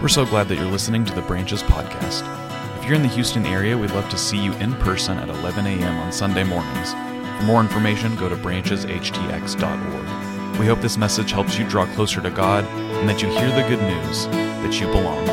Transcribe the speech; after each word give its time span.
We're 0.00 0.06
so 0.06 0.24
glad 0.24 0.46
that 0.48 0.54
you're 0.54 0.70
listening 0.70 1.04
to 1.06 1.14
the 1.14 1.22
Branches 1.22 1.60
podcast. 1.60 2.22
If 2.78 2.84
you're 2.84 2.94
in 2.94 3.02
the 3.02 3.08
Houston 3.08 3.44
area, 3.44 3.76
we'd 3.76 3.90
love 3.90 4.08
to 4.10 4.16
see 4.16 4.38
you 4.38 4.52
in 4.54 4.72
person 4.74 5.18
at 5.18 5.28
11 5.28 5.66
a.m. 5.66 5.98
on 5.98 6.12
Sunday 6.12 6.44
mornings. 6.44 6.92
For 6.92 7.42
more 7.42 7.60
information, 7.60 8.14
go 8.14 8.28
to 8.28 8.36
brancheshtx.org. 8.36 10.60
We 10.60 10.66
hope 10.66 10.80
this 10.80 10.96
message 10.96 11.32
helps 11.32 11.58
you 11.58 11.68
draw 11.68 11.84
closer 11.94 12.20
to 12.20 12.30
God 12.30 12.64
and 12.64 13.08
that 13.08 13.22
you 13.22 13.28
hear 13.28 13.50
the 13.50 13.68
good 13.68 13.82
news 13.82 14.28
that 14.28 14.80
you 14.80 14.86
belong. 14.86 15.26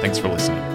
Thanks 0.00 0.18
for 0.18 0.28
listening. 0.28 0.73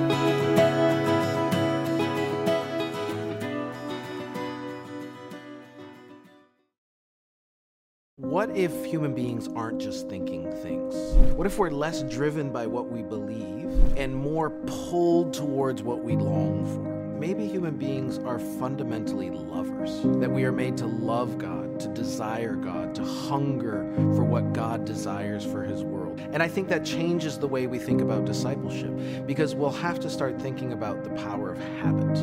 If 8.59 8.83
human 8.83 9.13
beings 9.13 9.47
aren't 9.55 9.79
just 9.79 10.09
thinking 10.09 10.51
things? 10.57 10.93
What 11.37 11.47
if 11.47 11.57
we're 11.57 11.69
less 11.69 12.03
driven 12.03 12.51
by 12.51 12.67
what 12.67 12.91
we 12.91 13.01
believe 13.01 13.71
and 13.95 14.13
more 14.13 14.49
pulled 14.49 15.33
towards 15.33 15.81
what 15.81 16.03
we 16.03 16.17
long 16.17 16.65
for? 16.65 17.17
Maybe 17.17 17.47
human 17.47 17.77
beings 17.77 18.17
are 18.19 18.37
fundamentally 18.37 19.29
lovers, 19.29 20.01
that 20.19 20.29
we 20.29 20.43
are 20.43 20.51
made 20.51 20.75
to 20.77 20.87
love 20.87 21.37
God, 21.37 21.79
to 21.79 21.87
desire 21.87 22.55
God, 22.55 22.93
to 22.95 23.03
hunger 23.03 23.89
for 23.95 24.25
what 24.25 24.51
God 24.51 24.83
desires 24.83 25.45
for 25.45 25.63
His 25.63 25.85
world. 25.85 26.19
And 26.33 26.43
I 26.43 26.49
think 26.49 26.67
that 26.67 26.83
changes 26.83 27.37
the 27.37 27.47
way 27.47 27.65
we 27.65 27.79
think 27.79 28.01
about 28.01 28.25
discipleship 28.25 28.91
because 29.25 29.55
we'll 29.55 29.69
have 29.69 30.01
to 30.01 30.09
start 30.09 30.37
thinking 30.41 30.73
about 30.73 31.05
the 31.05 31.11
power 31.11 31.53
of 31.53 31.59
habit. 31.81 32.13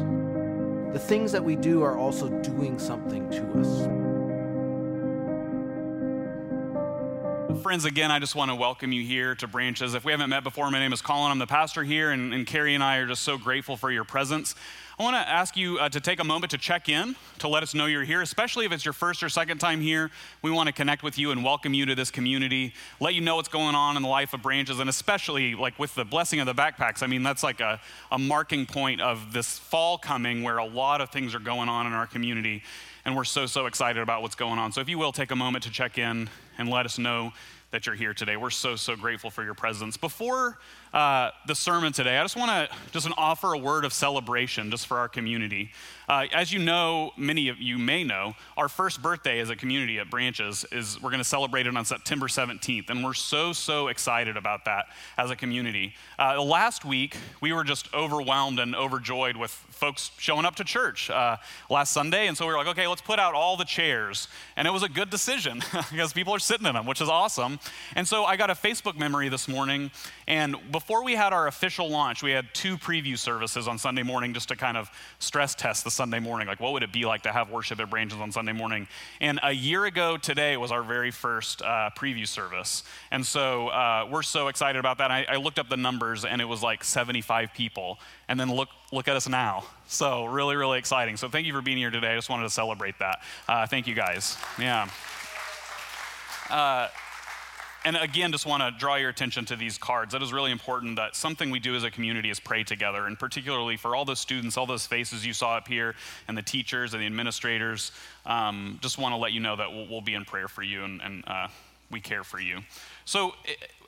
The 0.92 0.98
things 0.98 1.32
that 1.32 1.44
we 1.44 1.56
do 1.56 1.82
are 1.82 1.96
also 1.96 2.28
doing 2.28 2.78
something 2.78 3.30
to 3.30 3.60
us. 3.60 4.05
Friends, 7.62 7.84
again, 7.84 8.10
I 8.10 8.18
just 8.18 8.34
want 8.34 8.50
to 8.50 8.54
welcome 8.54 8.92
you 8.92 9.02
here 9.02 9.34
to 9.36 9.46
Branches. 9.46 9.94
If 9.94 10.04
we 10.04 10.12
haven't 10.12 10.30
met 10.30 10.44
before, 10.44 10.70
my 10.70 10.78
name 10.78 10.92
is 10.92 11.00
Colin. 11.00 11.30
I'm 11.30 11.38
the 11.38 11.46
pastor 11.46 11.82
here, 11.82 12.10
and, 12.10 12.34
and 12.34 12.46
Carrie 12.46 12.74
and 12.74 12.82
I 12.82 12.96
are 12.98 13.06
just 13.06 13.22
so 13.22 13.38
grateful 13.38 13.76
for 13.76 13.90
your 13.90 14.04
presence. 14.04 14.54
I 14.98 15.02
want 15.02 15.14
to 15.14 15.28
ask 15.28 15.56
you 15.56 15.78
uh, 15.78 15.88
to 15.90 16.00
take 16.00 16.20
a 16.20 16.24
moment 16.24 16.50
to 16.52 16.58
check 16.58 16.88
in, 16.88 17.16
to 17.38 17.48
let 17.48 17.62
us 17.62 17.74
know 17.74 17.86
you're 17.86 18.04
here, 18.04 18.22
especially 18.22 18.66
if 18.66 18.72
it's 18.72 18.84
your 18.84 18.92
first 18.94 19.22
or 19.22 19.28
second 19.28 19.58
time 19.58 19.80
here. 19.80 20.10
We 20.42 20.50
want 20.50 20.68
to 20.68 20.72
connect 20.72 21.02
with 21.02 21.18
you 21.18 21.30
and 21.32 21.44
welcome 21.44 21.74
you 21.74 21.86
to 21.86 21.94
this 21.94 22.10
community, 22.10 22.72
let 23.00 23.14
you 23.14 23.20
know 23.20 23.36
what's 23.36 23.48
going 23.48 23.74
on 23.74 23.96
in 23.96 24.02
the 24.02 24.08
life 24.08 24.32
of 24.32 24.42
Branches, 24.42 24.78
and 24.78 24.88
especially 24.88 25.54
like 25.54 25.78
with 25.78 25.94
the 25.94 26.04
blessing 26.04 26.40
of 26.40 26.46
the 26.46 26.54
backpacks. 26.54 27.02
I 27.02 27.06
mean, 27.06 27.22
that's 27.22 27.42
like 27.42 27.60
a, 27.60 27.80
a 28.10 28.18
marking 28.18 28.66
point 28.66 29.00
of 29.00 29.32
this 29.32 29.58
fall 29.58 29.98
coming 29.98 30.42
where 30.42 30.58
a 30.58 30.66
lot 30.66 31.00
of 31.00 31.10
things 31.10 31.34
are 31.34 31.40
going 31.40 31.68
on 31.68 31.86
in 31.86 31.92
our 31.92 32.06
community, 32.06 32.62
and 33.04 33.14
we're 33.14 33.24
so, 33.24 33.46
so 33.46 33.66
excited 33.66 34.02
about 34.02 34.22
what's 34.22 34.34
going 34.34 34.58
on. 34.58 34.72
So 34.72 34.80
if 34.80 34.88
you 34.88 34.98
will 34.98 35.12
take 35.12 35.30
a 35.30 35.36
moment 35.36 35.64
to 35.64 35.70
check 35.70 35.98
in 35.98 36.28
and 36.58 36.68
let 36.68 36.86
us 36.86 36.98
know 36.98 37.32
that 37.70 37.86
you're 37.86 37.94
here 37.94 38.14
today. 38.14 38.36
We're 38.36 38.50
so, 38.50 38.76
so 38.76 38.96
grateful 38.96 39.30
for 39.30 39.44
your 39.44 39.54
presence. 39.54 39.96
Before 39.96 40.58
uh, 40.94 41.30
the 41.46 41.54
sermon 41.54 41.92
today, 41.92 42.16
I 42.16 42.22
just 42.22 42.36
want 42.36 42.70
to 42.70 42.76
just 42.92 43.08
offer 43.18 43.52
a 43.52 43.58
word 43.58 43.84
of 43.84 43.92
celebration 43.92 44.70
just 44.70 44.86
for 44.86 44.98
our 44.98 45.08
community. 45.08 45.72
Uh, 46.08 46.26
as 46.32 46.52
you 46.52 46.60
know, 46.60 47.10
many 47.16 47.48
of 47.48 47.60
you 47.60 47.78
may 47.78 48.04
know, 48.04 48.34
our 48.56 48.68
first 48.68 49.02
birthday 49.02 49.40
as 49.40 49.50
a 49.50 49.56
community 49.56 49.98
at 49.98 50.08
Branches 50.08 50.64
is 50.70 51.02
we're 51.02 51.10
going 51.10 51.18
to 51.18 51.24
celebrate 51.24 51.66
it 51.66 51.76
on 51.76 51.84
September 51.84 52.28
17th, 52.28 52.90
and 52.90 53.04
we're 53.04 53.12
so, 53.12 53.52
so 53.52 53.88
excited 53.88 54.36
about 54.36 54.64
that 54.66 54.86
as 55.18 55.30
a 55.30 55.36
community. 55.36 55.94
Uh, 56.16 56.40
last 56.40 56.84
week, 56.84 57.16
we 57.40 57.52
were 57.52 57.64
just 57.64 57.92
overwhelmed 57.92 58.60
and 58.60 58.76
overjoyed 58.76 59.36
with 59.36 59.50
folks 59.50 60.12
showing 60.16 60.44
up 60.44 60.54
to 60.54 60.64
church 60.64 61.10
uh, 61.10 61.36
last 61.68 61.92
Sunday, 61.92 62.28
and 62.28 62.36
so 62.36 62.46
we 62.46 62.52
were 62.52 62.58
like, 62.58 62.68
okay, 62.68 62.86
let's 62.86 63.02
put 63.02 63.18
out 63.18 63.34
all 63.34 63.56
the 63.56 63.64
chairs. 63.64 64.28
And 64.56 64.68
it 64.68 64.70
was 64.70 64.84
a 64.84 64.88
good 64.88 65.10
decision 65.10 65.60
because 65.90 66.12
people 66.12 66.32
are 66.32 66.38
sitting 66.38 66.68
in 66.68 66.74
them, 66.74 66.86
which 66.86 67.00
is 67.00 67.08
awesome. 67.08 67.58
And 67.96 68.06
so 68.06 68.24
I 68.24 68.36
got 68.36 68.48
a 68.48 68.54
Facebook 68.54 68.96
memory 68.96 69.28
this 69.28 69.48
morning, 69.48 69.90
and 70.28 70.54
before 70.70 71.02
we 71.02 71.14
had 71.14 71.32
our 71.32 71.48
official 71.48 71.90
launch, 71.90 72.22
we 72.22 72.30
had 72.30 72.46
two 72.54 72.78
preview 72.78 73.18
services 73.18 73.66
on 73.66 73.76
Sunday 73.76 74.04
morning 74.04 74.32
just 74.34 74.48
to 74.50 74.56
kind 74.56 74.76
of 74.76 74.88
stress 75.18 75.56
test 75.56 75.82
the 75.82 75.95
Sunday 75.96 76.20
morning. 76.20 76.46
Like, 76.46 76.60
what 76.60 76.72
would 76.74 76.82
it 76.82 76.92
be 76.92 77.04
like 77.04 77.22
to 77.22 77.32
have 77.32 77.50
worship 77.50 77.80
at 77.80 77.90
Branches 77.90 78.20
on 78.20 78.30
Sunday 78.30 78.52
morning? 78.52 78.86
And 79.20 79.40
a 79.42 79.52
year 79.52 79.86
ago 79.86 80.16
today 80.16 80.56
was 80.56 80.70
our 80.70 80.82
very 80.82 81.10
first 81.10 81.62
uh, 81.62 81.90
preview 81.96 82.28
service. 82.28 82.84
And 83.10 83.24
so 83.26 83.68
uh, 83.68 84.06
we're 84.10 84.22
so 84.22 84.48
excited 84.48 84.78
about 84.78 84.98
that. 84.98 85.10
I, 85.10 85.26
I 85.28 85.36
looked 85.36 85.58
up 85.58 85.68
the 85.68 85.76
numbers, 85.76 86.24
and 86.24 86.40
it 86.40 86.44
was 86.44 86.62
like 86.62 86.84
75 86.84 87.52
people. 87.54 87.98
And 88.28 88.38
then 88.38 88.54
look, 88.54 88.68
look 88.92 89.08
at 89.08 89.16
us 89.16 89.28
now. 89.28 89.64
So, 89.88 90.26
really, 90.26 90.56
really 90.56 90.78
exciting. 90.78 91.16
So, 91.16 91.28
thank 91.28 91.46
you 91.46 91.52
for 91.52 91.62
being 91.62 91.78
here 91.78 91.90
today. 91.90 92.12
I 92.12 92.16
just 92.16 92.28
wanted 92.28 92.44
to 92.44 92.50
celebrate 92.50 92.98
that. 92.98 93.22
Uh, 93.48 93.66
thank 93.66 93.86
you 93.86 93.94
guys. 93.94 94.36
Yeah. 94.58 94.88
And 97.86 97.96
again, 97.96 98.32
just 98.32 98.46
want 98.46 98.64
to 98.64 98.72
draw 98.76 98.96
your 98.96 99.10
attention 99.10 99.44
to 99.44 99.54
these 99.54 99.78
cards. 99.78 100.10
That 100.10 100.20
is 100.20 100.32
really 100.32 100.50
important 100.50 100.96
that 100.96 101.14
something 101.14 101.52
we 101.52 101.60
do 101.60 101.76
as 101.76 101.84
a 101.84 101.90
community 101.90 102.30
is 102.30 102.40
pray 102.40 102.64
together, 102.64 103.06
and 103.06 103.16
particularly 103.16 103.76
for 103.76 103.94
all 103.94 104.04
those 104.04 104.18
students, 104.18 104.56
all 104.56 104.66
those 104.66 104.84
faces 104.84 105.24
you 105.24 105.32
saw 105.32 105.56
up 105.56 105.68
here, 105.68 105.94
and 106.26 106.36
the 106.36 106.42
teachers 106.42 106.94
and 106.94 107.00
the 107.00 107.06
administrators. 107.06 107.92
Um, 108.26 108.80
just 108.82 108.98
want 108.98 109.12
to 109.12 109.16
let 109.16 109.32
you 109.32 109.38
know 109.38 109.54
that 109.54 109.70
we'll, 109.70 109.86
we'll, 109.86 110.00
be 110.00 110.14
in 110.14 110.24
prayer 110.24 110.48
for 110.48 110.64
you 110.64 110.82
and, 110.82 111.00
and 111.00 111.22
uh, 111.28 111.46
we 111.88 112.00
care 112.00 112.24
for 112.24 112.40
you. 112.40 112.58
So, 113.04 113.34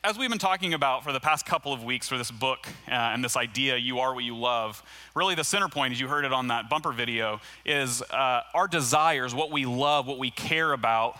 as 0.04 0.16
we've 0.16 0.30
been 0.30 0.38
talking 0.38 0.74
about 0.74 1.02
for 1.02 1.12
the 1.12 1.18
past 1.18 1.44
couple 1.44 1.72
of 1.72 1.82
weeks 1.82 2.08
for 2.08 2.16
this 2.16 2.30
book 2.30 2.68
uh, 2.86 2.92
and 2.92 3.24
this 3.24 3.36
idea, 3.36 3.76
you 3.78 3.98
are 3.98 4.14
what 4.14 4.22
you 4.22 4.36
love, 4.36 4.80
really 5.16 5.34
the 5.34 5.42
center 5.42 5.66
point, 5.66 5.92
as 5.92 5.98
you 5.98 6.06
heard 6.06 6.24
it 6.24 6.32
on 6.32 6.46
that 6.48 6.70
bumper 6.70 6.92
video, 6.92 7.40
is 7.66 8.00
uh, 8.12 8.42
our 8.54 8.68
desires, 8.68 9.34
what 9.34 9.50
we 9.50 9.66
love, 9.66 10.06
what 10.06 10.20
we 10.20 10.30
care 10.30 10.72
about, 10.72 11.18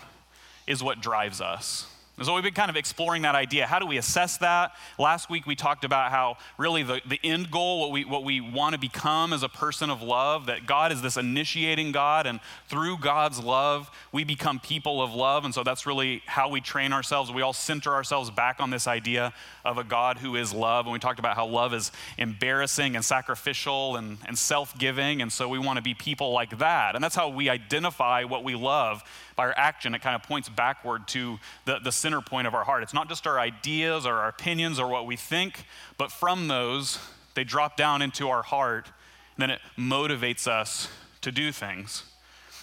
is 0.65 0.81
what 0.81 1.01
drives 1.01 1.41
us. 1.41 1.85
And 2.19 2.25
so 2.25 2.33
we've 2.33 2.43
been 2.43 2.53
kind 2.53 2.69
of 2.69 2.75
exploring 2.75 3.21
that 3.21 3.33
idea. 3.33 3.65
How 3.65 3.79
do 3.79 3.85
we 3.85 3.97
assess 3.97 4.35
that? 4.39 4.73
Last 4.97 5.29
week 5.29 5.47
we 5.47 5.55
talked 5.55 5.85
about 5.85 6.11
how 6.11 6.35
really 6.57 6.83
the, 6.83 6.99
the 7.07 7.17
end 7.23 7.49
goal, 7.49 7.79
what 7.79 7.91
we, 7.91 8.03
what 8.03 8.25
we 8.25 8.41
want 8.41 8.73
to 8.73 8.77
become 8.77 9.31
as 9.31 9.41
a 9.41 9.47
person 9.47 9.89
of 9.89 10.01
love, 10.01 10.47
that 10.47 10.65
God 10.65 10.91
is 10.91 11.01
this 11.01 11.15
initiating 11.15 11.93
God, 11.93 12.27
and 12.27 12.41
through 12.67 12.97
God's 12.97 13.41
love, 13.41 13.89
we 14.11 14.25
become 14.25 14.59
people 14.59 15.01
of 15.01 15.13
love. 15.13 15.45
And 15.45 15.53
so 15.53 15.63
that's 15.63 15.85
really 15.85 16.21
how 16.25 16.49
we 16.49 16.59
train 16.59 16.91
ourselves. 16.91 17.31
We 17.31 17.41
all 17.41 17.53
center 17.53 17.93
ourselves 17.93 18.29
back 18.29 18.57
on 18.59 18.69
this 18.69 18.85
idea 18.85 19.31
of 19.63 19.77
a 19.77 19.85
God 19.85 20.17
who 20.17 20.35
is 20.35 20.53
love. 20.53 20.87
And 20.87 20.91
we 20.91 20.99
talked 20.99 21.19
about 21.19 21.37
how 21.37 21.47
love 21.47 21.73
is 21.73 21.89
embarrassing 22.17 22.97
and 22.97 23.05
sacrificial 23.05 23.95
and, 23.95 24.17
and 24.27 24.37
self 24.37 24.77
giving. 24.77 25.21
And 25.21 25.31
so 25.31 25.47
we 25.47 25.57
want 25.57 25.77
to 25.77 25.81
be 25.81 25.93
people 25.93 26.33
like 26.33 26.57
that. 26.57 26.95
And 26.95 27.03
that's 27.03 27.15
how 27.15 27.29
we 27.29 27.47
identify 27.47 28.25
what 28.25 28.43
we 28.43 28.55
love 28.55 29.05
by 29.39 29.45
our 29.45 29.53
action, 29.55 29.95
it 29.95 30.01
kind 30.01 30.17
of 30.17 30.23
points 30.23 30.49
backward 30.49 31.07
to 31.07 31.39
the, 31.63 31.79
the 31.79 31.93
center 32.09 32.21
point 32.21 32.47
of 32.47 32.55
our 32.55 32.63
heart. 32.63 32.81
It's 32.81 32.93
not 32.93 33.07
just 33.07 33.27
our 33.27 33.39
ideas 33.39 34.07
or 34.07 34.15
our 34.15 34.29
opinions 34.29 34.79
or 34.79 34.87
what 34.87 35.05
we 35.05 35.15
think, 35.15 35.63
but 35.95 36.11
from 36.11 36.47
those, 36.47 36.97
they 37.35 37.43
drop 37.43 37.77
down 37.77 38.01
into 38.01 38.29
our 38.29 38.41
heart, 38.41 38.87
and 38.87 39.43
then 39.43 39.51
it 39.51 39.59
motivates 39.77 40.47
us 40.47 40.87
to 41.21 41.31
do 41.31 41.51
things. 41.51 42.01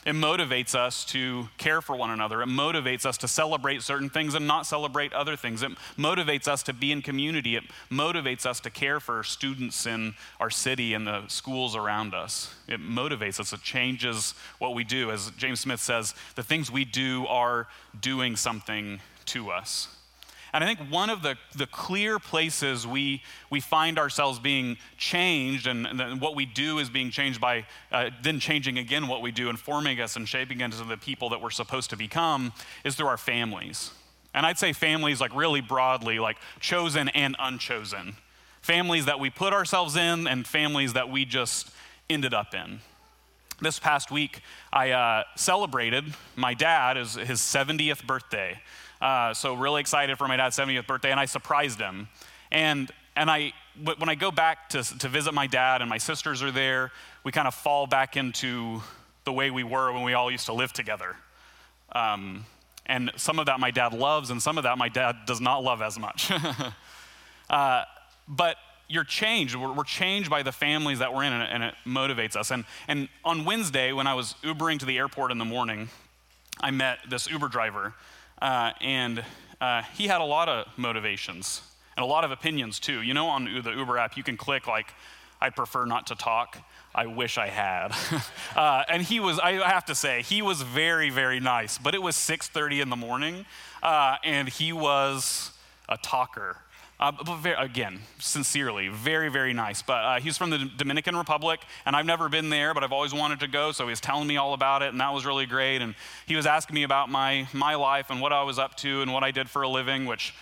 It 0.04 0.16
motivates 0.16 0.74
us 0.74 1.04
to 1.06 1.48
care 1.58 1.80
for 1.80 1.94
one 1.94 2.10
another. 2.10 2.42
It 2.42 2.48
motivates 2.48 3.06
us 3.06 3.18
to 3.18 3.28
celebrate 3.28 3.82
certain 3.82 4.10
things 4.10 4.34
and 4.34 4.48
not 4.48 4.66
celebrate 4.66 5.12
other 5.12 5.36
things. 5.36 5.62
It 5.62 5.72
motivates 5.96 6.48
us 6.48 6.64
to 6.64 6.72
be 6.72 6.90
in 6.90 7.02
community. 7.02 7.54
It 7.54 7.64
motivates 7.88 8.46
us 8.46 8.58
to 8.60 8.70
care 8.70 8.98
for 8.98 9.22
students 9.22 9.86
in 9.86 10.14
our 10.40 10.50
city 10.50 10.94
and 10.94 11.06
the 11.06 11.26
schools 11.28 11.76
around 11.76 12.14
us. 12.14 12.52
It 12.66 12.80
motivates 12.80 13.38
us. 13.38 13.52
It 13.52 13.62
changes 13.62 14.34
what 14.58 14.74
we 14.74 14.82
do. 14.82 15.12
As 15.12 15.30
James 15.36 15.60
Smith 15.60 15.80
says, 15.80 16.14
the 16.34 16.42
things 16.42 16.68
we 16.68 16.84
do 16.84 17.26
are 17.28 17.68
doing 18.00 18.34
something 18.34 19.00
to 19.26 19.50
us. 19.50 19.88
And 20.52 20.64
I 20.64 20.66
think 20.74 20.90
one 20.90 21.10
of 21.10 21.22
the, 21.22 21.36
the 21.54 21.66
clear 21.66 22.18
places 22.18 22.86
we, 22.86 23.22
we 23.50 23.60
find 23.60 23.98
ourselves 23.98 24.38
being 24.38 24.78
changed 24.96 25.66
and, 25.66 25.86
and 25.86 26.18
what 26.18 26.34
we 26.34 26.46
do 26.46 26.78
is 26.78 26.88
being 26.88 27.10
changed 27.10 27.40
by 27.40 27.66
uh, 27.92 28.10
then 28.22 28.40
changing 28.40 28.78
again 28.78 29.06
what 29.06 29.20
we 29.20 29.32
do 29.32 29.50
and 29.50 29.58
forming 29.58 30.00
us 30.00 30.16
and 30.16 30.26
shaping 30.26 30.62
us 30.62 30.78
into 30.78 30.88
the 30.88 30.96
people 30.96 31.28
that 31.30 31.42
we're 31.42 31.50
supposed 31.50 31.90
to 31.90 31.96
become 31.96 32.54
is 32.84 32.94
through 32.94 33.08
our 33.08 33.18
families. 33.18 33.90
And 34.32 34.46
I'd 34.46 34.58
say 34.58 34.72
families, 34.72 35.20
like 35.20 35.34
really 35.34 35.60
broadly, 35.60 36.18
like 36.18 36.38
chosen 36.60 37.08
and 37.10 37.36
unchosen. 37.38 38.16
Families 38.62 39.04
that 39.06 39.20
we 39.20 39.30
put 39.30 39.52
ourselves 39.52 39.96
in 39.96 40.26
and 40.26 40.46
families 40.46 40.94
that 40.94 41.10
we 41.10 41.24
just 41.24 41.70
ended 42.08 42.32
up 42.32 42.54
in. 42.54 42.80
This 43.60 43.78
past 43.78 44.10
week, 44.10 44.40
I 44.72 44.90
uh, 44.90 45.24
celebrated 45.36 46.04
my 46.34 46.54
dad, 46.54 46.96
his, 46.96 47.14
his 47.14 47.40
70th 47.40 48.06
birthday. 48.06 48.60
Uh, 49.00 49.34
so 49.34 49.54
really 49.54 49.80
excited 49.80 50.16
for 50.16 50.26
my 50.26 50.36
dad's 50.36 50.56
70th 50.56 50.86
birthday, 50.86 51.10
and 51.10 51.20
I 51.20 51.26
surprised 51.26 51.78
him. 51.78 52.08
And 52.50 52.90
and 53.14 53.30
I 53.30 53.52
when 53.82 54.08
I 54.08 54.14
go 54.14 54.30
back 54.30 54.70
to 54.70 54.82
to 54.98 55.08
visit 55.08 55.32
my 55.32 55.46
dad, 55.46 55.80
and 55.80 55.90
my 55.90 55.98
sisters 55.98 56.42
are 56.42 56.50
there, 56.50 56.92
we 57.24 57.32
kind 57.32 57.48
of 57.48 57.54
fall 57.54 57.86
back 57.86 58.16
into 58.16 58.82
the 59.24 59.32
way 59.32 59.50
we 59.50 59.64
were 59.64 59.92
when 59.92 60.02
we 60.02 60.14
all 60.14 60.30
used 60.30 60.46
to 60.46 60.52
live 60.52 60.72
together. 60.72 61.16
Um, 61.92 62.44
and 62.86 63.10
some 63.16 63.38
of 63.38 63.46
that 63.46 63.58
my 63.58 63.70
dad 63.70 63.92
loves, 63.92 64.30
and 64.30 64.42
some 64.42 64.58
of 64.58 64.64
that 64.64 64.78
my 64.78 64.88
dad 64.88 65.16
does 65.26 65.40
not 65.40 65.62
love 65.62 65.82
as 65.82 65.98
much. 65.98 66.30
uh, 67.50 67.84
but 68.28 68.56
you're 68.88 69.04
changed. 69.04 69.56
We're, 69.56 69.72
we're, 69.72 69.84
changed 69.84 70.30
by 70.30 70.42
the 70.44 70.52
families 70.52 71.00
that 71.00 71.12
we're 71.12 71.24
in, 71.24 71.32
and 71.32 71.42
it, 71.42 71.48
and 71.52 71.64
it 71.64 71.74
motivates 71.84 72.36
us. 72.36 72.52
And, 72.52 72.64
and 72.86 73.08
on 73.24 73.44
Wednesday, 73.44 73.92
when 73.92 74.06
I 74.06 74.14
was 74.14 74.36
Ubering 74.44 74.78
to 74.78 74.86
the 74.86 74.98
airport 74.98 75.32
in 75.32 75.38
the 75.38 75.44
morning, 75.44 75.88
I 76.60 76.70
met 76.70 76.98
this 77.08 77.28
Uber 77.28 77.48
driver 77.48 77.94
uh, 78.40 78.72
and 78.80 79.24
uh, 79.60 79.82
he 79.96 80.06
had 80.06 80.20
a 80.20 80.24
lot 80.24 80.48
of 80.48 80.66
motivations. 80.76 81.62
and 81.96 82.04
a 82.04 82.06
lot 82.06 82.24
of 82.24 82.30
opinions 82.30 82.78
too. 82.78 83.02
You 83.02 83.14
know, 83.14 83.28
on 83.28 83.44
the 83.44 83.72
Uber 83.72 83.98
app, 83.98 84.16
you 84.16 84.22
can 84.22 84.36
click 84.36 84.66
like, 84.66 84.92
I 85.40 85.50
prefer 85.50 85.84
not 85.84 86.06
to 86.08 86.14
talk. 86.14 86.58
I 86.94 87.06
wish 87.06 87.36
I 87.36 87.48
had. 87.48 87.94
uh, 88.56 88.84
and 88.88 89.02
he 89.02 89.20
was, 89.20 89.38
I 89.38 89.52
have 89.52 89.84
to 89.86 89.94
say, 89.94 90.22
he 90.22 90.40
was 90.40 90.62
very, 90.62 91.10
very 91.10 91.40
nice. 91.40 91.76
But 91.78 91.94
it 91.94 92.00
was 92.02 92.16
6:30 92.16 92.82
in 92.82 92.88
the 92.88 92.96
morning, 92.96 93.44
uh, 93.82 94.16
and 94.24 94.48
he 94.48 94.72
was 94.72 95.52
a 95.88 95.98
talker. 95.98 96.56
Uh, 96.98 97.12
but 97.12 97.36
very, 97.36 97.56
again, 97.58 98.00
sincerely, 98.18 98.88
very, 98.88 99.28
very 99.28 99.52
nice. 99.52 99.82
But 99.82 100.04
uh, 100.04 100.20
he's 100.20 100.38
from 100.38 100.50
the 100.50 100.70
Dominican 100.76 101.14
Republic, 101.14 101.60
and 101.84 101.94
I've 101.94 102.06
never 102.06 102.28
been 102.30 102.48
there, 102.48 102.72
but 102.72 102.82
I've 102.82 102.92
always 102.92 103.12
wanted 103.12 103.40
to 103.40 103.48
go. 103.48 103.72
So 103.72 103.84
he 103.84 103.90
was 103.90 104.00
telling 104.00 104.26
me 104.26 104.38
all 104.38 104.54
about 104.54 104.80
it, 104.82 104.88
and 104.88 105.00
that 105.00 105.12
was 105.12 105.26
really 105.26 105.44
great. 105.44 105.82
And 105.82 105.94
he 106.26 106.36
was 106.36 106.46
asking 106.46 106.74
me 106.74 106.84
about 106.84 107.10
my 107.10 107.48
my 107.52 107.74
life 107.74 108.06
and 108.08 108.20
what 108.20 108.32
I 108.32 108.42
was 108.44 108.58
up 108.58 108.76
to 108.78 109.02
and 109.02 109.12
what 109.12 109.22
I 109.24 109.30
did 109.30 109.50
for 109.50 109.60
a 109.62 109.68
living, 109.68 110.06
which 110.06 110.34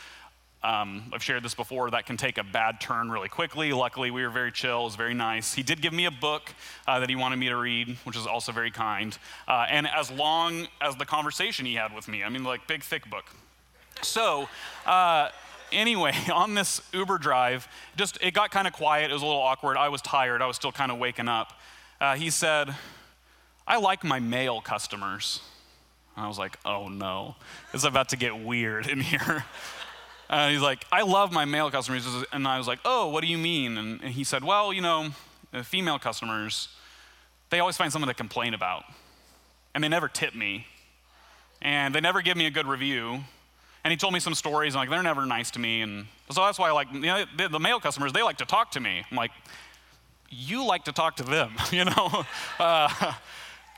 um, 0.65 1.11
I've 1.12 1.23
shared 1.23 1.43
this 1.43 1.55
before, 1.55 1.91
that 1.91 2.06
can 2.06 2.17
take 2.17 2.39
a 2.39 2.43
bad 2.43 2.81
turn 2.81 3.11
really 3.11 3.29
quickly. 3.29 3.73
Luckily, 3.73 4.11
we 4.11 4.23
were 4.23 4.31
very 4.31 4.51
chill, 4.51 4.81
it 4.81 4.85
was 4.85 4.97
very 4.97 5.12
nice. 5.12 5.53
He 5.53 5.62
did 5.62 5.83
give 5.83 5.93
me 5.93 6.06
a 6.06 6.11
book 6.11 6.55
uh, 6.87 7.01
that 7.01 7.11
he 7.11 7.17
wanted 7.17 7.37
me 7.37 7.49
to 7.49 7.56
read, 7.56 7.99
which 8.05 8.17
is 8.17 8.27
also 8.27 8.51
very 8.51 8.71
kind. 8.71 9.17
Uh, 9.47 9.67
and 9.69 9.87
as 9.87 10.11
long 10.11 10.67
as 10.81 10.97
the 10.97 11.05
conversation 11.05 11.67
he 11.67 11.75
had 11.75 11.95
with 11.95 12.09
me, 12.09 12.25
I 12.25 12.31
mean, 12.31 12.45
like, 12.45 12.67
big, 12.67 12.83
thick 12.83 13.09
book. 13.11 13.27
So, 14.01 14.49
uh, 14.87 15.29
anyway, 15.75 16.12
on 16.32 16.55
this 16.55 16.81
Uber 16.93 17.19
drive, 17.19 17.69
just 17.97 18.19
it 18.23 18.32
got 18.32 18.50
kind 18.50 18.67
of 18.67 18.73
quiet. 18.73 19.11
It 19.11 19.15
was 19.15 19.23
a 19.23 19.26
little 19.26 19.41
awkward. 19.41 19.76
I 19.76 19.88
was 19.88 20.00
tired. 20.00 20.43
I 20.43 20.47
was 20.47 20.56
still 20.56 20.73
kind 20.73 20.91
of 20.91 20.99
waking 20.99 21.29
up. 21.29 21.53
Uh, 22.00 22.15
he 22.15 22.31
said, 22.31 22.75
I 23.67 23.79
like 23.79 24.05
my 24.05 24.21
male 24.21 24.61
customers. 24.61 25.41
And 26.17 26.25
I 26.25 26.29
was 26.29 26.38
like, 26.38 26.59
oh 26.65 26.88
no, 26.88 27.35
it's 27.73 27.85
about 27.85 28.11
to 28.11 28.17
get 28.17 28.38
weird 28.38 28.87
in 28.87 29.00
here. 29.12 29.44
Uh, 30.29 30.49
he's 30.49 30.61
like, 30.61 30.85
I 30.91 31.03
love 31.03 31.32
my 31.32 31.44
male 31.44 31.71
customers. 31.71 32.06
And 32.32 32.47
I 32.49 32.59
was 32.59 32.67
like, 32.67 32.79
oh, 32.85 33.09
what 33.09 33.20
do 33.20 33.27
you 33.27 33.38
mean? 33.38 33.77
And, 33.77 34.00
and 34.03 34.12
he 34.12 34.25
said, 34.25 34.43
well, 34.43 34.73
you 34.73 34.81
know, 34.81 35.11
female 35.62 35.99
customers, 35.99 36.69
they 37.50 37.61
always 37.61 37.77
find 37.77 37.93
something 37.93 38.09
to 38.09 38.15
complain 38.15 38.55
about. 38.55 38.85
And 39.75 39.85
they 39.85 39.88
never 39.88 40.09
tip 40.09 40.35
me. 40.35 40.67
And 41.61 41.94
they 41.94 42.00
never 42.00 42.23
give 42.23 42.37
me 42.37 42.47
a 42.47 42.50
good 42.50 42.67
review. 42.67 43.20
And 43.85 43.91
he 43.91 43.99
told 43.99 44.15
me 44.15 44.21
some 44.21 44.35
stories, 44.35 44.75
and 44.75 44.81
like, 44.81 44.89
they're 44.89 45.03
never 45.03 45.27
nice 45.27 45.51
to 45.53 45.61
me. 45.61 45.83
And 45.83 46.07
so 46.31 46.43
that's 46.43 46.59
why 46.59 46.71
like, 46.71 46.93
you 46.93 47.01
know, 47.01 47.25
the, 47.37 47.49
the 47.49 47.61
male 47.61 47.81
customers, 47.81 48.13
they 48.13 48.23
like 48.23 48.39
to 48.39 48.47
talk 48.47 48.71
to 48.73 48.81
me. 48.81 49.05
I'm 49.11 49.17
like, 49.17 49.31
you 50.31 50.65
like 50.65 50.85
to 50.85 50.93
talk 50.93 51.17
to 51.17 51.23
them, 51.23 51.53
you 51.71 51.85
know? 51.85 52.25
Uh, 52.59 53.13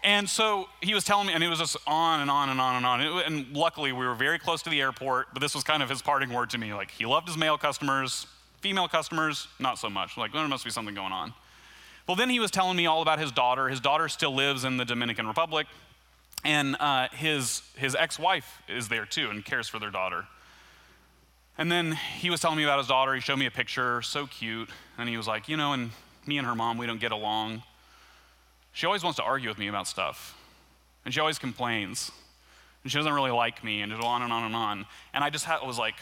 and 0.04 0.28
so 0.28 0.68
he 0.80 0.94
was 0.94 1.02
telling 1.04 1.26
me, 1.26 1.32
and 1.32 1.42
it 1.42 1.48
was 1.48 1.58
just 1.58 1.76
on 1.86 2.20
and 2.20 2.30
on 2.30 2.48
and 2.48 2.60
on 2.60 2.76
and 2.76 2.86
on. 2.86 3.00
and 3.00 3.56
luckily, 3.56 3.92
we 3.92 4.06
were 4.06 4.14
very 4.14 4.38
close 4.38 4.62
to 4.62 4.70
the 4.70 4.80
airport, 4.80 5.28
but 5.32 5.40
this 5.40 5.54
was 5.54 5.64
kind 5.64 5.82
of 5.82 5.88
his 5.88 6.00
parting 6.00 6.32
word 6.32 6.50
to 6.50 6.58
me. 6.58 6.72
Like, 6.72 6.92
he 6.92 7.04
loved 7.04 7.26
his 7.26 7.36
male 7.36 7.58
customers, 7.58 8.26
female 8.60 8.86
customers, 8.86 9.48
not 9.58 9.78
so 9.78 9.90
much. 9.90 10.16
Like, 10.16 10.32
there 10.32 10.46
must 10.46 10.64
be 10.64 10.70
something 10.70 10.94
going 10.94 11.12
on. 11.12 11.34
Well, 12.06 12.16
then 12.16 12.30
he 12.30 12.38
was 12.38 12.52
telling 12.52 12.76
me 12.76 12.86
all 12.86 13.02
about 13.02 13.18
his 13.18 13.32
daughter. 13.32 13.68
His 13.68 13.80
daughter 13.80 14.08
still 14.08 14.32
lives 14.32 14.62
in 14.62 14.76
the 14.76 14.84
Dominican 14.84 15.26
Republic, 15.26 15.66
and 16.44 16.76
uh, 16.78 17.08
his, 17.12 17.62
his 17.76 17.94
ex 17.94 18.18
wife 18.18 18.62
is 18.68 18.88
there 18.88 19.06
too 19.06 19.30
and 19.30 19.44
cares 19.44 19.68
for 19.68 19.78
their 19.78 19.90
daughter. 19.90 20.26
And 21.58 21.72
then 21.72 21.92
he 21.92 22.30
was 22.30 22.40
telling 22.40 22.58
me 22.58 22.64
about 22.64 22.78
his 22.78 22.86
daughter. 22.86 23.14
He 23.14 23.20
showed 23.20 23.38
me 23.38 23.46
a 23.46 23.50
picture, 23.50 24.02
so 24.02 24.26
cute. 24.26 24.68
And 24.98 25.08
he 25.08 25.16
was 25.16 25.26
like, 25.26 25.48
You 25.48 25.56
know, 25.56 25.72
and 25.72 25.90
me 26.26 26.38
and 26.38 26.46
her 26.46 26.54
mom, 26.54 26.78
we 26.78 26.86
don't 26.86 27.00
get 27.00 27.12
along. 27.12 27.62
She 28.72 28.84
always 28.84 29.02
wants 29.02 29.16
to 29.16 29.22
argue 29.22 29.48
with 29.48 29.58
me 29.58 29.68
about 29.68 29.86
stuff. 29.86 30.36
And 31.04 31.14
she 31.14 31.20
always 31.20 31.38
complains. 31.38 32.10
And 32.82 32.92
she 32.92 32.98
doesn't 32.98 33.12
really 33.12 33.30
like 33.30 33.64
me, 33.64 33.80
and 33.80 33.92
on 33.92 34.22
and 34.22 34.32
on 34.32 34.44
and 34.44 34.54
on. 34.54 34.86
And 35.14 35.24
I 35.24 35.30
just 35.30 35.46
was 35.64 35.78
like, 35.78 35.96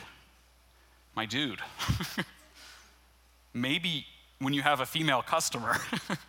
my 1.14 1.24
dude, 1.24 1.60
maybe 3.54 4.06
when 4.40 4.52
you 4.52 4.62
have 4.62 4.80
a 4.80 4.86
female 4.86 5.22
customer, 5.22 5.76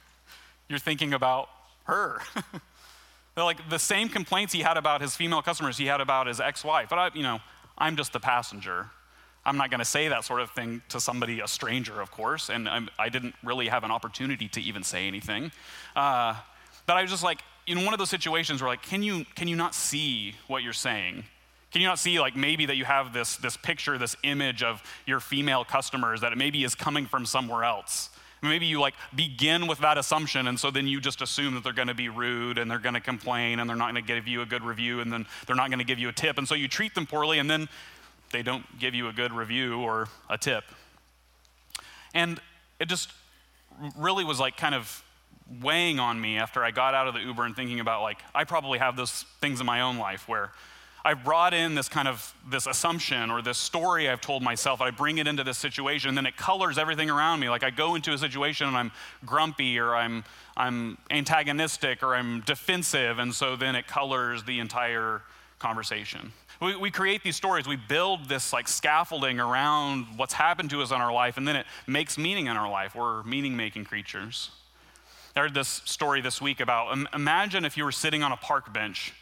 you're 0.70 0.80
thinking 0.80 1.14
about 1.14 1.50
her. 1.86 2.22
like 3.44 3.70
the 3.70 3.80
same 3.80 4.08
complaints 4.08 4.54
he 4.54 4.62
had 4.62 4.78
about 4.78 5.02
his 5.02 5.16
female 5.16 5.42
customers, 5.42 5.78
he 5.78 5.88
had 5.88 6.00
about 6.00 6.28
his 6.28 6.40
ex 6.40 6.64
wife. 6.64 6.88
But 6.90 7.00
I, 7.00 7.10
you 7.14 7.24
know, 7.24 7.40
I'm 7.78 7.98
just 7.98 8.14
the 8.14 8.20
passenger. 8.20 8.88
I'm 9.46 9.58
not 9.58 9.70
going 9.70 9.80
to 9.80 9.86
say 9.86 10.08
that 10.08 10.24
sort 10.24 10.42
of 10.42 10.50
thing 10.52 10.82
to 10.90 11.00
somebody, 11.00 11.40
a 11.40 11.48
stranger, 11.48 12.02
of 12.02 12.10
course, 12.10 12.50
and 12.50 12.68
I'm, 12.68 12.90
I 12.98 13.10
did 13.10 13.24
not 13.24 13.34
really 13.44 13.68
have 13.68 13.84
an 13.84 13.92
opportunity 13.92 14.48
to 14.50 14.62
even 14.62 14.82
say 14.82 15.08
anything. 15.08 15.52
Uh, 15.96 16.36
but 16.88 16.98
I 16.98 17.02
was 17.02 17.12
just 17.12 17.24
like, 17.24 17.42
in 17.68 17.84
one 17.84 17.94
of 17.94 18.00
those 18.00 18.10
situations 18.10 18.62
where, 18.62 18.70
like, 18.70 18.82
can 18.82 19.04
you, 19.04 19.26
can 19.36 19.48
you 19.48 19.56
not 19.56 19.76
see 19.76 20.36
what 20.48 20.64
you're 20.64 20.74
saying? 20.74 21.26
Can 21.72 21.82
you 21.82 21.88
not 21.88 22.00
see, 22.00 22.20
like, 22.20 22.36
maybe 22.36 22.66
that 22.68 22.76
you 22.76 22.86
have 22.86 23.12
this, 23.12 23.38
this 23.38 23.58
picture, 23.58 23.98
this 23.98 24.16
image 24.24 24.64
of 24.64 24.82
your 25.06 25.20
female 25.20 25.64
customers 25.64 26.22
that 26.22 26.32
it 26.32 26.38
maybe 26.38 26.64
is 26.64 26.74
coming 26.74 27.06
from 27.06 27.26
somewhere 27.26 27.64
else? 27.64 28.10
Maybe 28.46 28.66
you 28.66 28.80
like 28.80 28.94
begin 29.16 29.68
with 29.68 29.80
that 29.80 29.98
assumption, 29.98 30.48
and 30.48 30.60
so 30.60 30.72
then 30.72 30.88
you 30.88 31.02
just 31.02 31.22
assume 31.22 31.54
that 31.56 31.64
they're 31.64 31.74
going 31.74 31.88
to 31.88 31.94
be 31.94 32.10
rude 32.10 32.58
and 32.58 32.70
they're 32.70 32.80
going 32.80 32.96
to 32.96 33.02
complain 33.02 33.60
and 33.60 33.70
they're 33.70 33.76
not 33.78 33.92
going 33.94 34.04
to 34.04 34.14
give 34.14 34.28
you 34.28 34.42
a 34.42 34.46
good 34.46 34.64
review 34.64 35.02
and 35.02 35.12
then 35.12 35.26
they're 35.46 35.56
not 35.56 35.70
going 35.70 35.80
to 35.80 35.86
give 35.86 36.00
you 36.00 36.10
a 36.10 36.14
tip. 36.14 36.38
And 36.38 36.48
so 36.48 36.56
you 36.56 36.68
treat 36.68 36.96
them 36.96 37.06
poorly, 37.06 37.40
and 37.40 37.50
then 37.50 37.68
they 38.32 38.44
don't 38.44 38.66
give 38.80 38.96
you 38.96 39.08
a 39.08 39.14
good 39.14 39.32
review 39.32 39.80
or 39.80 40.08
a 40.30 40.38
tip. 40.38 40.64
And 42.14 42.40
it 42.80 42.88
just 42.88 43.12
really 43.98 44.24
was 44.24 44.40
like 44.40 44.58
kind 44.58 44.76
of 44.76 45.04
weighing 45.62 46.00
on 46.00 46.20
me 46.20 46.38
after 46.38 46.64
I 46.64 46.72
got 46.72 46.94
out 46.94 47.08
of 47.08 47.14
the 47.14 47.20
Uber 47.20 47.46
and 47.46 47.56
thinking 47.56 47.80
about 47.80 48.02
like, 48.02 48.20
I 48.34 48.46
probably 48.46 48.80
have 48.80 48.96
those 48.96 49.24
things 49.42 49.60
in 49.60 49.66
my 49.66 49.82
own 49.82 49.98
life 49.98 50.28
where 50.28 50.52
I 51.06 51.14
brought 51.14 51.54
in 51.54 51.76
this 51.76 51.88
kind 51.88 52.08
of 52.08 52.34
this 52.50 52.66
assumption 52.66 53.30
or 53.30 53.44
this 53.44 53.60
story 53.60 54.10
I've 54.10 54.22
told 54.22 54.42
myself. 54.42 54.82
I 54.82 54.90
bring 54.90 55.20
it 55.20 55.28
into 55.28 55.44
this 55.44 55.60
situation, 55.60 56.10
and 56.10 56.18
then 56.18 56.26
it 56.26 56.36
colors 56.36 56.80
everything 56.80 57.12
around 57.12 57.40
me. 57.40 57.48
Like 57.48 57.64
I 57.64 57.70
go 57.70 57.94
into 57.94 58.12
a 58.12 58.18
situation 58.18 58.68
and 58.68 58.76
I'm 58.76 58.92
grumpy 59.24 59.78
or 59.78 59.96
I'm 59.96 60.24
I'm 60.58 60.98
antagonistic 61.12 62.02
or 62.02 62.16
I'm 62.16 62.42
defensive, 62.42 63.20
and 63.20 63.36
so 63.36 63.56
then 63.56 63.76
it 63.76 63.86
colors 63.86 64.44
the 64.46 64.60
entire 64.60 65.22
conversation. 65.60 66.34
We, 66.60 66.76
we 66.76 66.90
create 66.90 67.22
these 67.22 67.36
stories, 67.36 67.68
we 67.68 67.76
build 67.76 68.28
this 68.28 68.52
like 68.52 68.68
scaffolding 68.68 69.40
around 69.40 70.08
what's 70.18 70.34
happened 70.34 70.72
to 70.72 70.82
us 70.82 70.90
in 70.90 70.98
our 70.98 71.14
life, 71.14 71.38
and 71.38 71.48
then 71.48 71.56
it 71.56 71.68
makes 71.86 72.18
meaning 72.18 72.48
in 72.48 72.58
our 72.58 72.70
life. 72.70 72.96
We're 72.96 73.22
meaning 73.24 73.56
making 73.56 73.84
creatures. 73.86 74.50
I 75.36 75.42
heard 75.42 75.54
this 75.54 75.84
story 75.86 76.22
this 76.22 76.42
week 76.42 76.62
about 76.62 76.98
imagine 77.14 77.64
if 77.64 77.78
you 77.78 77.84
were 77.84 77.92
sitting 77.92 78.24
on 78.24 78.32
a 78.32 78.38
park 78.38 78.74
bench 78.74 79.14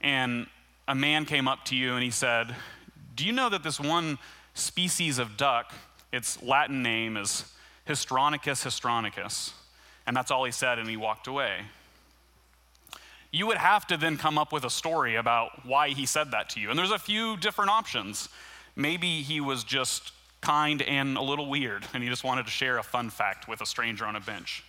and 0.00 0.46
a 0.88 0.94
man 0.94 1.24
came 1.24 1.48
up 1.48 1.64
to 1.66 1.76
you 1.76 1.94
and 1.94 2.02
he 2.02 2.10
said, 2.10 2.54
Do 3.14 3.24
you 3.24 3.32
know 3.32 3.48
that 3.48 3.62
this 3.62 3.80
one 3.80 4.18
species 4.54 5.18
of 5.18 5.36
duck, 5.36 5.72
its 6.12 6.42
Latin 6.42 6.82
name 6.82 7.16
is 7.16 7.52
Histrionicus 7.88 8.64
histrionicus? 8.64 9.52
And 10.06 10.16
that's 10.16 10.30
all 10.30 10.44
he 10.44 10.52
said, 10.52 10.78
and 10.78 10.88
he 10.88 10.96
walked 10.96 11.26
away 11.26 11.62
you 13.36 13.46
would 13.46 13.58
have 13.58 13.86
to 13.86 13.96
then 13.96 14.16
come 14.16 14.38
up 14.38 14.52
with 14.52 14.64
a 14.64 14.70
story 14.70 15.16
about 15.16 15.66
why 15.66 15.90
he 15.90 16.06
said 16.06 16.30
that 16.30 16.48
to 16.50 16.60
you. 16.60 16.70
And 16.70 16.78
there's 16.78 16.90
a 16.90 16.98
few 16.98 17.36
different 17.36 17.70
options. 17.70 18.28
Maybe 18.74 19.22
he 19.22 19.40
was 19.40 19.62
just 19.62 20.12
kind 20.40 20.80
and 20.82 21.16
a 21.16 21.22
little 21.22 21.48
weird, 21.48 21.84
and 21.92 22.02
he 22.02 22.08
just 22.08 22.24
wanted 22.24 22.46
to 22.46 22.50
share 22.50 22.78
a 22.78 22.82
fun 22.82 23.10
fact 23.10 23.48
with 23.48 23.60
a 23.60 23.66
stranger 23.66 24.06
on 24.06 24.16
a 24.16 24.20
bench. 24.20 24.64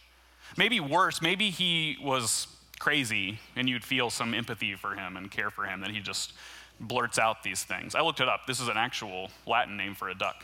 Maybe 0.58 0.80
worse, 0.80 1.22
maybe 1.22 1.50
he 1.50 1.98
was 2.02 2.48
crazy, 2.80 3.40
and 3.56 3.68
you'd 3.68 3.84
feel 3.84 4.10
some 4.10 4.34
empathy 4.34 4.76
for 4.76 4.96
him 4.96 5.18
and 5.18 5.32
care 5.32 5.50
for 5.50 5.66
him 5.66 5.82
that 5.82 5.92
he 5.92 6.00
just 6.00 6.34
blurts 6.80 7.18
out 7.18 7.44
these 7.44 7.64
things. 7.64 7.96
I 7.96 8.02
looked 8.02 8.20
it 8.20 8.30
up. 8.30 8.46
This 8.48 8.60
is 8.60 8.68
an 8.68 8.78
actual 8.78 9.30
Latin 9.46 9.78
name 9.78 9.96
for 9.96 10.10
a 10.10 10.16
duck. 10.16 10.44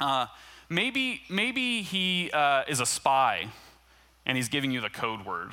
Uh, 0.00 0.26
maybe, 0.68 1.22
maybe 1.28 1.82
he 1.82 2.30
uh, 2.32 2.64
is 2.66 2.80
a 2.80 2.86
spy, 2.86 3.48
and 4.24 4.36
he's 4.36 4.48
giving 4.48 4.70
you 4.70 4.80
the 4.80 4.90
code 4.90 5.24
word 5.26 5.52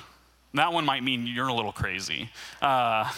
that 0.54 0.74
one 0.74 0.86
might 0.86 1.04
mean 1.04 1.28
you're 1.28 1.48
a 1.48 1.54
little 1.54 1.72
crazy. 1.72 2.30
Uh, 2.62 3.12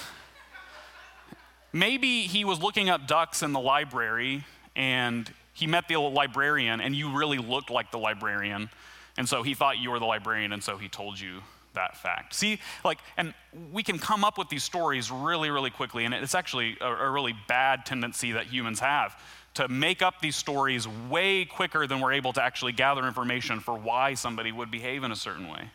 maybe 1.72 2.24
he 2.24 2.44
was 2.44 2.62
looking 2.62 2.90
up 2.90 3.08
ducks 3.08 3.42
in 3.42 3.54
the 3.54 3.60
library 3.60 4.44
and 4.76 5.32
he 5.54 5.68
met 5.68 5.88
the 5.88 5.98
librarian 5.98 6.82
and 6.82 6.96
you 6.96 7.16
really 7.16 7.38
looked 7.38 7.70
like 7.70 7.92
the 7.92 7.98
librarian. 7.98 8.70
And 9.18 9.28
so 9.28 9.44
he 9.44 9.54
thought 9.54 9.78
you 9.78 9.92
were 9.92 10.00
the 10.00 10.06
librarian 10.06 10.52
and 10.52 10.64
so 10.64 10.78
he 10.78 10.90
told 10.90 11.20
you 11.20 11.42
that 11.74 11.98
fact. 11.98 12.34
See, 12.34 12.60
like, 12.84 13.00
and 13.18 13.34
we 13.72 13.84
can 13.84 14.00
come 14.00 14.24
up 14.24 14.38
with 14.38 14.50
these 14.50 14.64
stories 14.64 15.12
really, 15.12 15.50
really 15.50 15.70
quickly, 15.70 16.06
and 16.06 16.14
it's 16.14 16.36
actually 16.36 16.78
a, 16.82 16.88
a, 16.88 17.10
really 17.10 17.34
bad 17.48 17.86
tendency 17.86 18.34
that 18.34 18.48
humans 18.48 18.80
have 18.80 19.22
to 19.54 19.68
make 19.68 20.02
up 20.02 20.22
these 20.22 20.36
stories 20.36 20.88
way 21.10 21.46
quicker 21.46 21.86
than 21.88 22.00
we're 22.00 22.14
able 22.14 22.34
to 22.34 22.42
actually 22.42 22.72
gather 22.72 23.06
information 23.06 23.60
for 23.60 23.78
why 23.78 24.14
somebody 24.14 24.52
would 24.52 24.72
behave 24.72 25.04
in 25.04 25.12
a 25.12 25.16
certain 25.16 25.48
way. 25.50 25.70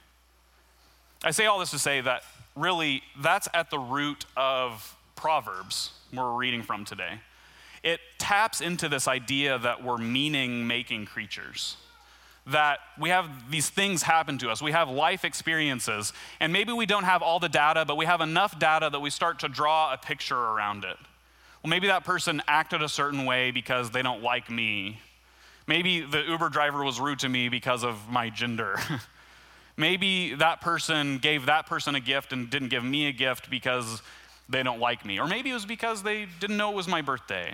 I 1.22 1.30
say 1.30 1.46
all 1.46 1.58
this 1.58 1.70
to 1.70 1.78
say 1.78 2.00
that 2.00 2.22
really 2.54 3.02
that's 3.20 3.48
at 3.52 3.70
the 3.70 3.78
root 3.78 4.24
of 4.36 4.96
Proverbs, 5.14 5.92
we're 6.12 6.32
reading 6.32 6.62
from 6.62 6.84
today. 6.84 7.20
It 7.82 8.00
taps 8.18 8.60
into 8.60 8.88
this 8.88 9.06
idea 9.06 9.58
that 9.58 9.82
we're 9.82 9.98
meaning 9.98 10.66
making 10.66 11.06
creatures. 11.06 11.76
That 12.46 12.78
we 12.98 13.08
have 13.08 13.28
these 13.50 13.68
things 13.68 14.02
happen 14.02 14.38
to 14.38 14.50
us. 14.50 14.62
We 14.62 14.72
have 14.72 14.88
life 14.88 15.24
experiences, 15.24 16.12
and 16.38 16.52
maybe 16.52 16.72
we 16.72 16.86
don't 16.86 17.04
have 17.04 17.20
all 17.20 17.40
the 17.40 17.48
data, 17.48 17.84
but 17.84 17.96
we 17.96 18.04
have 18.04 18.20
enough 18.20 18.58
data 18.58 18.88
that 18.90 19.00
we 19.00 19.10
start 19.10 19.40
to 19.40 19.48
draw 19.48 19.92
a 19.92 19.96
picture 19.96 20.38
around 20.38 20.84
it. 20.84 20.96
Well, 21.62 21.70
maybe 21.70 21.88
that 21.88 22.04
person 22.04 22.40
acted 22.46 22.82
a 22.82 22.88
certain 22.88 23.24
way 23.24 23.50
because 23.50 23.90
they 23.90 24.02
don't 24.02 24.22
like 24.22 24.48
me, 24.48 25.00
Maybe 25.66 26.00
the 26.00 26.22
Uber 26.22 26.48
driver 26.48 26.84
was 26.84 27.00
rude 27.00 27.18
to 27.20 27.28
me 27.28 27.48
because 27.48 27.82
of 27.82 28.08
my 28.08 28.30
gender. 28.30 28.78
Maybe 29.76 30.34
that 30.34 30.60
person 30.60 31.18
gave 31.18 31.46
that 31.46 31.66
person 31.66 31.94
a 31.94 32.00
gift 32.00 32.32
and 32.32 32.48
didn't 32.48 32.68
give 32.68 32.84
me 32.84 33.08
a 33.08 33.12
gift 33.12 33.50
because 33.50 34.00
they 34.48 34.62
don't 34.62 34.78
like 34.78 35.04
me. 35.04 35.18
Or 35.18 35.26
maybe 35.26 35.50
it 35.50 35.54
was 35.54 35.66
because 35.66 36.02
they 36.02 36.28
didn't 36.40 36.56
know 36.56 36.70
it 36.70 36.76
was 36.76 36.88
my 36.88 37.02
birthday. 37.02 37.52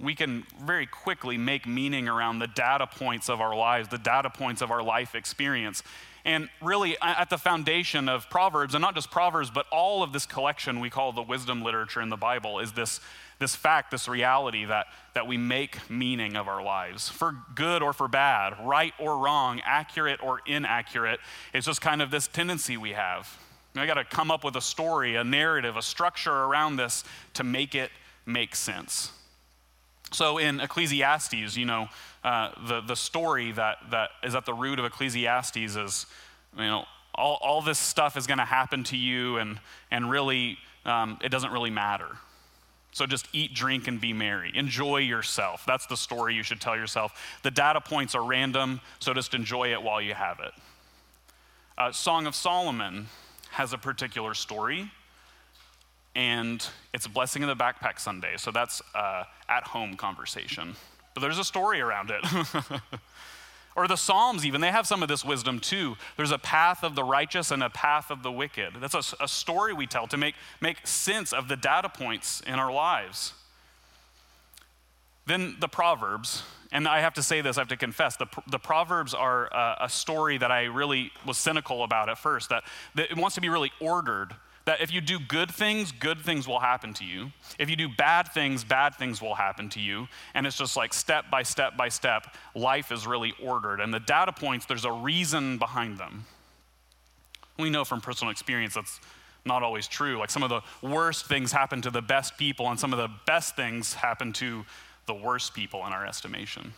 We 0.00 0.14
can 0.14 0.44
very 0.60 0.86
quickly 0.86 1.36
make 1.36 1.66
meaning 1.66 2.08
around 2.08 2.38
the 2.38 2.46
data 2.46 2.86
points 2.86 3.28
of 3.28 3.40
our 3.40 3.54
lives, 3.54 3.88
the 3.88 3.98
data 3.98 4.30
points 4.30 4.62
of 4.62 4.70
our 4.70 4.82
life 4.82 5.14
experience. 5.14 5.82
And 6.24 6.48
really, 6.60 6.96
at 7.02 7.30
the 7.30 7.38
foundation 7.38 8.08
of 8.08 8.30
Proverbs, 8.30 8.74
and 8.74 8.82
not 8.82 8.94
just 8.94 9.10
Proverbs, 9.10 9.50
but 9.50 9.66
all 9.72 10.02
of 10.02 10.12
this 10.12 10.24
collection 10.24 10.78
we 10.78 10.88
call 10.88 11.12
the 11.12 11.22
wisdom 11.22 11.62
literature 11.62 12.00
in 12.00 12.10
the 12.10 12.16
Bible, 12.16 12.60
is 12.60 12.72
this, 12.72 13.00
this 13.40 13.56
fact, 13.56 13.90
this 13.90 14.06
reality 14.08 14.64
that, 14.64 14.86
that 15.14 15.26
we 15.26 15.36
make 15.36 15.90
meaning 15.90 16.36
of 16.36 16.46
our 16.46 16.62
lives 16.62 17.08
for 17.08 17.36
good 17.54 17.82
or 17.82 17.92
for 17.92 18.06
bad, 18.06 18.54
right 18.64 18.94
or 19.00 19.18
wrong, 19.18 19.60
accurate 19.64 20.22
or 20.22 20.40
inaccurate. 20.46 21.18
It's 21.52 21.66
just 21.66 21.80
kind 21.80 22.00
of 22.00 22.12
this 22.12 22.28
tendency 22.28 22.76
we 22.76 22.92
have. 22.92 23.36
I 23.74 23.86
got 23.86 23.94
to 23.94 24.04
come 24.04 24.30
up 24.30 24.44
with 24.44 24.54
a 24.54 24.60
story, 24.60 25.16
a 25.16 25.24
narrative, 25.24 25.76
a 25.76 25.82
structure 25.82 26.32
around 26.32 26.76
this 26.76 27.04
to 27.34 27.42
make 27.42 27.74
it 27.74 27.90
make 28.26 28.54
sense. 28.54 29.10
So 30.12 30.38
in 30.38 30.60
Ecclesiastes, 30.60 31.56
you 31.56 31.64
know, 31.64 31.88
uh, 32.22 32.50
the, 32.66 32.80
the 32.82 32.96
story 32.96 33.52
that, 33.52 33.78
that 33.90 34.10
is 34.22 34.34
at 34.34 34.46
the 34.46 34.54
root 34.54 34.78
of 34.78 34.84
Ecclesiastes 34.84 35.56
is, 35.56 36.06
you 36.56 36.64
know, 36.64 36.84
all, 37.14 37.38
all 37.42 37.62
this 37.62 37.78
stuff 37.78 38.16
is 38.16 38.26
going 38.26 38.38
to 38.38 38.44
happen 38.44 38.84
to 38.84 38.96
you, 38.96 39.38
and, 39.38 39.58
and 39.90 40.10
really, 40.10 40.58
um, 40.84 41.18
it 41.22 41.30
doesn't 41.30 41.50
really 41.50 41.70
matter. 41.70 42.08
So 42.92 43.06
just 43.06 43.26
eat, 43.32 43.54
drink, 43.54 43.88
and 43.88 44.00
be 44.00 44.12
merry. 44.12 44.52
Enjoy 44.54 44.98
yourself. 44.98 45.64
That's 45.66 45.86
the 45.86 45.96
story 45.96 46.34
you 46.34 46.42
should 46.42 46.60
tell 46.60 46.76
yourself. 46.76 47.38
The 47.42 47.50
data 47.50 47.80
points 47.80 48.14
are 48.14 48.22
random, 48.22 48.80
so 48.98 49.14
just 49.14 49.34
enjoy 49.34 49.72
it 49.72 49.82
while 49.82 50.00
you 50.00 50.14
have 50.14 50.40
it. 50.40 50.52
Uh, 51.78 51.90
Song 51.90 52.26
of 52.26 52.34
Solomon 52.34 53.06
has 53.50 53.72
a 53.72 53.78
particular 53.78 54.34
story 54.34 54.90
and 56.14 56.66
it's 56.92 57.06
a 57.06 57.08
blessing 57.08 57.42
in 57.42 57.48
the 57.48 57.56
backpack 57.56 57.98
Sunday. 57.98 58.34
So 58.36 58.50
that's 58.50 58.82
uh, 58.94 59.24
at 59.48 59.64
home 59.64 59.96
conversation. 59.96 60.74
But 61.14 61.20
there's 61.20 61.38
a 61.38 61.44
story 61.44 61.80
around 61.80 62.10
it. 62.10 62.24
or 63.76 63.88
the 63.88 63.96
Psalms, 63.96 64.44
even, 64.44 64.60
they 64.60 64.70
have 64.70 64.86
some 64.86 65.02
of 65.02 65.08
this 65.08 65.24
wisdom 65.24 65.58
too. 65.58 65.96
There's 66.16 66.30
a 66.30 66.38
path 66.38 66.84
of 66.84 66.94
the 66.94 67.04
righteous 67.04 67.50
and 67.50 67.62
a 67.62 67.70
path 67.70 68.10
of 68.10 68.22
the 68.22 68.32
wicked. 68.32 68.74
That's 68.80 68.94
a, 68.94 69.24
a 69.24 69.28
story 69.28 69.72
we 69.72 69.86
tell 69.86 70.06
to 70.08 70.16
make, 70.16 70.34
make 70.60 70.86
sense 70.86 71.32
of 71.32 71.48
the 71.48 71.56
data 71.56 71.88
points 71.88 72.42
in 72.46 72.54
our 72.54 72.72
lives. 72.72 73.32
Then 75.26 75.56
the 75.60 75.68
Proverbs, 75.68 76.42
and 76.72 76.88
I 76.88 77.00
have 77.00 77.14
to 77.14 77.22
say 77.22 77.40
this, 77.40 77.56
I 77.56 77.60
have 77.60 77.68
to 77.68 77.76
confess, 77.76 78.16
the, 78.16 78.26
the 78.50 78.58
Proverbs 78.58 79.14
are 79.14 79.46
a, 79.46 79.84
a 79.84 79.88
story 79.88 80.36
that 80.38 80.50
I 80.50 80.64
really 80.64 81.12
was 81.24 81.38
cynical 81.38 81.84
about 81.84 82.08
at 82.08 82.18
first, 82.18 82.48
that, 82.50 82.64
that 82.96 83.10
it 83.10 83.16
wants 83.16 83.36
to 83.36 83.40
be 83.40 83.48
really 83.48 83.70
ordered 83.80 84.34
that 84.64 84.80
if 84.80 84.92
you 84.92 85.00
do 85.00 85.18
good 85.18 85.50
things, 85.50 85.90
good 85.92 86.20
things 86.20 86.46
will 86.46 86.60
happen 86.60 86.94
to 86.94 87.04
you. 87.04 87.32
If 87.58 87.68
you 87.68 87.76
do 87.76 87.88
bad 87.88 88.28
things, 88.32 88.62
bad 88.62 88.94
things 88.94 89.20
will 89.20 89.34
happen 89.34 89.68
to 89.70 89.80
you. 89.80 90.06
And 90.34 90.46
it's 90.46 90.56
just 90.56 90.76
like 90.76 90.94
step 90.94 91.30
by 91.30 91.42
step 91.42 91.76
by 91.76 91.88
step, 91.88 92.36
life 92.54 92.92
is 92.92 93.06
really 93.06 93.34
ordered. 93.42 93.80
And 93.80 93.92
the 93.92 94.00
data 94.00 94.32
points, 94.32 94.66
there's 94.66 94.84
a 94.84 94.92
reason 94.92 95.58
behind 95.58 95.98
them. 95.98 96.26
We 97.58 97.70
know 97.70 97.84
from 97.84 98.00
personal 98.00 98.30
experience 98.30 98.74
that's 98.74 99.00
not 99.44 99.62
always 99.62 99.88
true. 99.88 100.18
Like 100.18 100.30
some 100.30 100.42
of 100.42 100.50
the 100.50 100.60
worst 100.86 101.26
things 101.26 101.52
happen 101.52 101.82
to 101.82 101.90
the 101.90 102.02
best 102.02 102.38
people, 102.38 102.68
and 102.68 102.78
some 102.78 102.92
of 102.92 102.98
the 102.98 103.10
best 103.26 103.56
things 103.56 103.94
happen 103.94 104.32
to 104.34 104.64
the 105.06 105.14
worst 105.14 105.54
people 105.54 105.84
in 105.86 105.92
our 105.92 106.06
estimation. 106.06 106.72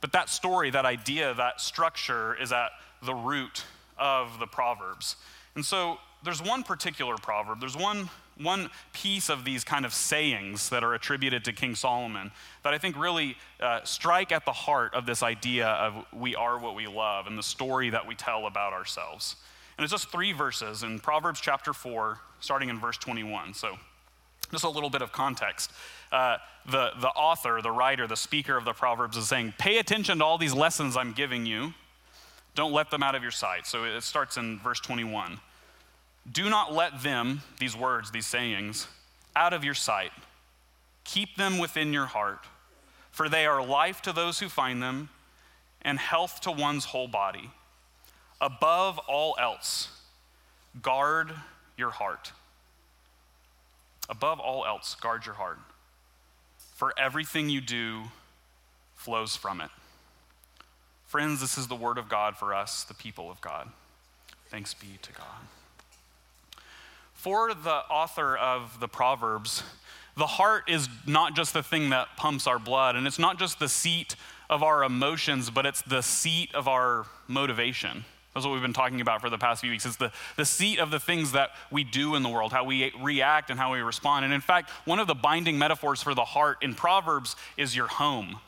But 0.00 0.12
that 0.12 0.28
story, 0.28 0.70
that 0.70 0.84
idea, 0.84 1.34
that 1.34 1.60
structure 1.60 2.40
is 2.40 2.52
at 2.52 2.70
the 3.02 3.14
root 3.14 3.64
of 3.98 4.38
the 4.38 4.46
Proverbs. 4.46 5.16
And 5.54 5.64
so 5.64 5.98
there's 6.26 6.42
one 6.42 6.62
particular 6.62 7.16
proverb, 7.16 7.60
there's 7.60 7.76
one, 7.76 8.10
one 8.36 8.68
piece 8.92 9.30
of 9.30 9.44
these 9.44 9.64
kind 9.64 9.86
of 9.86 9.94
sayings 9.94 10.68
that 10.68 10.84
are 10.84 10.92
attributed 10.92 11.44
to 11.44 11.52
King 11.52 11.74
Solomon 11.74 12.32
that 12.64 12.74
I 12.74 12.78
think 12.78 12.98
really 12.98 13.36
uh, 13.60 13.80
strike 13.84 14.32
at 14.32 14.44
the 14.44 14.52
heart 14.52 14.92
of 14.92 15.06
this 15.06 15.22
idea 15.22 15.68
of 15.68 16.04
we 16.12 16.34
are 16.34 16.58
what 16.58 16.74
we 16.74 16.86
love 16.86 17.26
and 17.28 17.38
the 17.38 17.42
story 17.42 17.90
that 17.90 18.06
we 18.06 18.14
tell 18.14 18.46
about 18.46 18.72
ourselves. 18.72 19.36
And 19.78 19.84
it's 19.84 19.92
just 19.92 20.10
three 20.10 20.32
verses 20.32 20.82
in 20.82 20.98
Proverbs 20.98 21.40
chapter 21.40 21.72
4, 21.72 22.18
starting 22.40 22.70
in 22.70 22.80
verse 22.80 22.98
21. 22.98 23.54
So, 23.54 23.78
just 24.50 24.64
a 24.64 24.68
little 24.68 24.90
bit 24.90 25.02
of 25.02 25.12
context. 25.12 25.70
Uh, 26.10 26.38
the, 26.70 26.90
the 27.00 27.08
author, 27.08 27.60
the 27.62 27.70
writer, 27.70 28.06
the 28.06 28.16
speaker 28.16 28.56
of 28.56 28.64
the 28.64 28.72
Proverbs 28.72 29.16
is 29.16 29.28
saying, 29.28 29.54
Pay 29.58 29.78
attention 29.78 30.18
to 30.18 30.24
all 30.24 30.38
these 30.38 30.54
lessons 30.54 30.96
I'm 30.96 31.12
giving 31.12 31.46
you. 31.46 31.74
Don't 32.54 32.72
let 32.72 32.90
them 32.90 33.02
out 33.02 33.14
of 33.14 33.22
your 33.22 33.32
sight. 33.32 33.66
So 33.66 33.84
it 33.84 34.00
starts 34.02 34.36
in 34.36 34.58
verse 34.58 34.80
21. 34.80 35.38
Do 36.30 36.50
not 36.50 36.72
let 36.72 37.02
them, 37.02 37.42
these 37.58 37.76
words, 37.76 38.10
these 38.10 38.26
sayings, 38.26 38.88
out 39.34 39.52
of 39.52 39.64
your 39.64 39.74
sight. 39.74 40.10
Keep 41.04 41.36
them 41.36 41.58
within 41.58 41.92
your 41.92 42.06
heart, 42.06 42.44
for 43.10 43.28
they 43.28 43.46
are 43.46 43.64
life 43.64 44.02
to 44.02 44.12
those 44.12 44.40
who 44.40 44.48
find 44.48 44.82
them 44.82 45.08
and 45.82 45.98
health 45.98 46.40
to 46.42 46.50
one's 46.50 46.86
whole 46.86 47.06
body. 47.06 47.50
Above 48.40 48.98
all 49.06 49.36
else, 49.40 49.88
guard 50.82 51.32
your 51.76 51.90
heart. 51.90 52.32
Above 54.08 54.40
all 54.40 54.64
else, 54.66 54.94
guard 54.96 55.24
your 55.26 55.36
heart, 55.36 55.58
for 56.74 56.92
everything 56.98 57.48
you 57.48 57.60
do 57.60 58.02
flows 58.96 59.36
from 59.36 59.60
it. 59.60 59.70
Friends, 61.06 61.40
this 61.40 61.56
is 61.56 61.68
the 61.68 61.76
word 61.76 61.98
of 61.98 62.08
God 62.08 62.36
for 62.36 62.52
us, 62.52 62.82
the 62.82 62.94
people 62.94 63.30
of 63.30 63.40
God. 63.40 63.68
Thanks 64.50 64.74
be 64.74 64.98
to 65.02 65.12
God 65.12 65.46
for 67.16 67.52
the 67.54 67.70
author 67.90 68.36
of 68.36 68.78
the 68.78 68.88
Proverbs, 68.88 69.62
the 70.16 70.26
heart 70.26 70.64
is 70.68 70.88
not 71.06 71.34
just 71.34 71.52
the 71.52 71.62
thing 71.62 71.90
that 71.90 72.08
pumps 72.16 72.46
our 72.46 72.58
blood, 72.58 72.96
and 72.96 73.06
it's 73.06 73.18
not 73.18 73.38
just 73.38 73.58
the 73.58 73.68
seat 73.68 74.16
of 74.48 74.62
our 74.62 74.84
emotions, 74.84 75.50
but 75.50 75.66
it's 75.66 75.82
the 75.82 76.02
seat 76.02 76.54
of 76.54 76.68
our 76.68 77.06
motivation. 77.26 78.04
That's 78.32 78.44
what 78.44 78.52
we've 78.52 78.62
been 78.62 78.72
talking 78.72 79.00
about 79.00 79.22
for 79.22 79.30
the 79.30 79.38
past 79.38 79.62
few 79.62 79.70
weeks. 79.70 79.86
It's 79.86 79.96
the, 79.96 80.12
the 80.36 80.44
seat 80.44 80.78
of 80.78 80.90
the 80.90 81.00
things 81.00 81.32
that 81.32 81.50
we 81.70 81.84
do 81.84 82.14
in 82.16 82.22
the 82.22 82.28
world, 82.28 82.52
how 82.52 82.64
we 82.64 82.92
react 83.00 83.50
and 83.50 83.58
how 83.58 83.72
we 83.72 83.80
respond. 83.80 84.26
And 84.26 84.34
in 84.34 84.42
fact, 84.42 84.70
one 84.84 84.98
of 84.98 85.06
the 85.06 85.14
binding 85.14 85.58
metaphors 85.58 86.02
for 86.02 86.14
the 86.14 86.24
heart 86.24 86.58
in 86.62 86.74
Proverbs 86.74 87.34
is 87.56 87.74
your 87.74 87.86
home. 87.86 88.38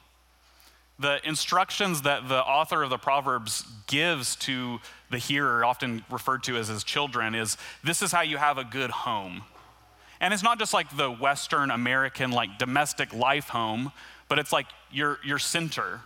The 0.98 1.20
instructions 1.26 2.02
that 2.02 2.28
the 2.28 2.42
author 2.42 2.82
of 2.82 2.90
the 2.90 2.98
Proverbs 2.98 3.64
gives 3.86 4.34
to 4.36 4.80
the 5.10 5.18
hearer, 5.18 5.64
often 5.64 6.04
referred 6.10 6.42
to 6.44 6.56
as 6.56 6.68
his 6.68 6.82
children, 6.82 7.34
is 7.34 7.56
this 7.84 8.02
is 8.02 8.10
how 8.10 8.22
you 8.22 8.36
have 8.36 8.58
a 8.58 8.64
good 8.64 8.90
home. 8.90 9.42
And 10.20 10.34
it's 10.34 10.42
not 10.42 10.58
just 10.58 10.74
like 10.74 10.96
the 10.96 11.10
Western 11.10 11.70
American, 11.70 12.32
like 12.32 12.58
domestic 12.58 13.14
life 13.14 13.48
home, 13.48 13.92
but 14.28 14.38
it's 14.38 14.52
like 14.52 14.66
your, 14.90 15.18
your 15.24 15.38
center, 15.38 16.00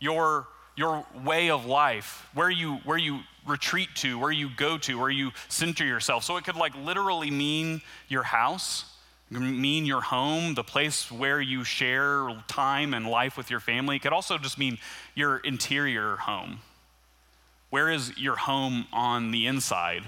your, 0.00 0.46
your 0.76 1.06
way 1.24 1.50
of 1.50 1.64
life, 1.64 2.26
where 2.34 2.50
you, 2.50 2.76
where 2.84 2.98
you 2.98 3.20
retreat 3.46 3.88
to, 3.96 4.18
where 4.18 4.32
you 4.32 4.50
go 4.56 4.76
to, 4.78 4.98
where 4.98 5.10
you 5.10 5.30
center 5.48 5.84
yourself. 5.84 6.24
So 6.24 6.36
it 6.36 6.44
could 6.44 6.56
like 6.56 6.74
literally 6.76 7.30
mean 7.30 7.80
your 8.08 8.24
house, 8.24 8.84
mean 9.30 9.84
your 9.84 10.00
home, 10.00 10.54
the 10.54 10.64
place 10.64 11.10
where 11.10 11.40
you 11.40 11.64
share 11.64 12.28
time 12.46 12.94
and 12.94 13.06
life 13.06 13.36
with 13.36 13.50
your 13.50 13.60
family. 13.60 13.96
It 13.96 14.02
could 14.02 14.12
also 14.12 14.38
just 14.38 14.58
mean 14.58 14.78
your 15.14 15.38
interior 15.38 16.16
home 16.16 16.60
where 17.70 17.90
is 17.90 18.16
your 18.16 18.36
home 18.36 18.86
on 18.92 19.30
the 19.30 19.46
inside? 19.46 20.04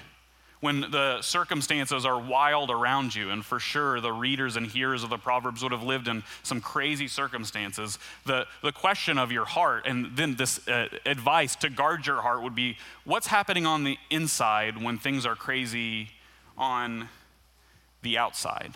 When 0.61 0.83
the 0.83 1.23
circumstances 1.23 2.05
are 2.05 2.19
wild 2.19 2.71
around 2.71 3.15
you, 3.15 3.31
and 3.31 3.45
for 3.45 3.59
sure 3.59 4.01
the 4.01 4.13
readers 4.13 4.57
and 4.57 4.67
hearers 4.67 5.03
of 5.03 5.09
the 5.09 5.17
Proverbs 5.17 5.63
would 5.63 5.73
have 5.73 5.83
lived 5.83 6.07
in 6.07 6.23
some 6.43 6.61
crazy 6.61 7.09
circumstances, 7.09 7.99
the, 8.27 8.47
the 8.63 8.73
question 8.73 9.17
of 9.17 9.33
your 9.33 9.47
heart 9.47 9.87
and 9.87 10.17
then 10.17 10.37
this 10.37 10.67
uh, 10.69 10.89
advice 11.07 11.57
to 11.57 11.71
guard 11.71 12.07
your 12.07 12.21
heart 12.21 12.43
would 12.43 12.55
be 12.55 12.77
what's 13.05 13.27
happening 13.27 13.65
on 13.65 13.85
the 13.85 13.97
inside 14.11 14.83
when 14.83 14.99
things 14.99 15.25
are 15.25 15.37
crazy 15.37 16.11
on 16.59 17.09
the 18.03 18.19
outside? 18.19 18.75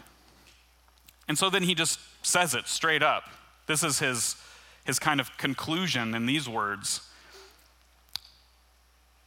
And 1.29 1.39
so 1.39 1.51
then 1.51 1.63
he 1.63 1.75
just 1.75 1.99
says 2.23 2.55
it 2.55 2.67
straight 2.67 3.03
up. 3.03 3.25
This 3.67 3.83
is 3.83 3.99
his, 3.99 4.37
his 4.85 4.99
kind 4.99 5.21
of 5.21 5.37
conclusion 5.39 6.15
in 6.15 6.27
these 6.27 6.49
words. 6.49 7.01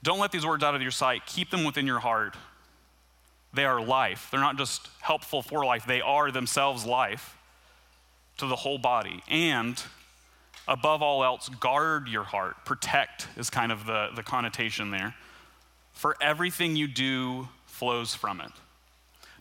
Don't 0.04 0.20
let 0.20 0.32
these 0.32 0.46
words 0.46 0.64
out 0.64 0.76
of 0.76 0.82
your 0.82 0.92
sight. 0.92 1.26
Keep 1.26 1.50
them 1.50 1.64
within 1.64 1.88
your 1.88 2.00
heart. 2.00 2.36
They 3.54 3.66
are 3.66 3.82
life. 3.82 4.28
They're 4.30 4.40
not 4.40 4.58
just 4.58 4.88
helpful 5.02 5.42
for 5.42 5.66
life, 5.66 5.86
they 5.86 6.02
are 6.02 6.32
themselves 6.32 6.86
life 6.86 7.36
to 8.38 8.46
the 8.46 8.56
whole 8.56 8.78
body. 8.78 9.24
And 9.28 9.82
above 10.68 11.02
all 11.02 11.24
else, 11.24 11.50
guard 11.50 12.08
your 12.08 12.24
heart. 12.24 12.66
Protect 12.66 13.28
is 13.36 13.50
kind 13.50 13.72
of 13.72 13.86
the, 13.86 14.10
the 14.16 14.22
connotation 14.22 14.92
there. 14.92 15.16
For 15.94 16.16
everything 16.22 16.76
you 16.76 16.88
do 16.88 17.48
flows 17.66 18.14
from 18.14 18.42
it. 18.42 18.52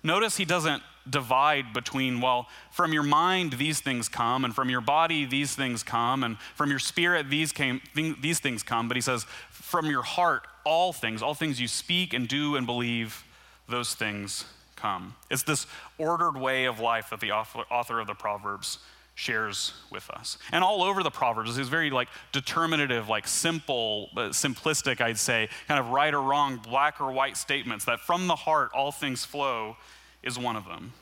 Notice 0.03 0.37
he 0.37 0.47
doesn't 0.47 0.83
divide 1.09 1.73
between, 1.73 2.21
well, 2.21 2.49
from 2.71 2.93
your 2.93 3.03
mind, 3.03 3.55
these 3.55 3.81
things 3.81 4.09
come, 4.09 4.45
and 4.45 4.55
from 4.55 4.71
your 4.71 4.81
body, 4.81 5.25
these 5.25 5.55
things 5.55 5.83
come, 5.83 6.25
and 6.25 6.39
from 6.55 6.71
your 6.71 6.79
spirit, 6.79 7.31
these, 7.31 7.53
came, 7.53 7.81
these 7.95 8.41
things 8.41 8.63
come. 8.63 8.89
But 8.89 8.97
he 8.97 9.01
says, 9.01 9.25
from 9.51 9.87
your 9.87 10.03
heart, 10.03 10.47
all 10.65 10.93
things, 10.93 11.23
all 11.23 11.35
things 11.35 11.61
you 11.61 11.69
speak 11.69 12.13
and 12.13 12.27
do 12.27 12.57
and 12.57 12.67
believe, 12.67 13.25
those 13.69 13.95
things 13.95 14.45
come. 14.77 15.15
It's 15.31 15.43
this 15.43 15.67
ordered 15.99 16.37
way 16.37 16.67
of 16.67 16.81
life 16.81 17.11
that 17.11 17.21
the 17.21 17.33
author 17.33 18.01
of 18.01 18.07
the 18.07 18.15
Proverbs 18.15 18.79
shares 19.17 19.73
with 19.91 20.09
us. 20.11 20.37
And 20.53 20.63
all 20.63 20.83
over 20.83 21.03
the 21.03 21.11
Proverbs 21.11 21.57
is 21.57 21.69
very 21.69 21.91
like 21.91 22.09
determinative, 22.33 23.09
like 23.09 23.27
simple, 23.27 24.11
uh, 24.15 24.29
simplistic, 24.29 25.01
I'd 25.01 25.19
say, 25.19 25.49
kind 25.67 25.81
of 25.81 25.89
right 25.89 26.13
or 26.13 26.21
wrong, 26.21 26.59
black 26.59 27.01
or 27.01 27.11
white 27.11 27.39
statements 27.39 27.87
that 27.87 28.01
from 28.01 28.27
the 28.27 28.37
heart 28.37 28.71
all 28.75 28.93
things 28.93 29.25
flow 29.25 29.77
is 30.23 30.39
one 30.39 30.57
of 30.57 30.65
them. 30.65 30.93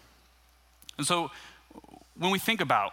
And 0.99 1.07
so 1.07 1.31
when 2.19 2.31
we 2.31 2.39
think 2.39 2.61
about 2.61 2.93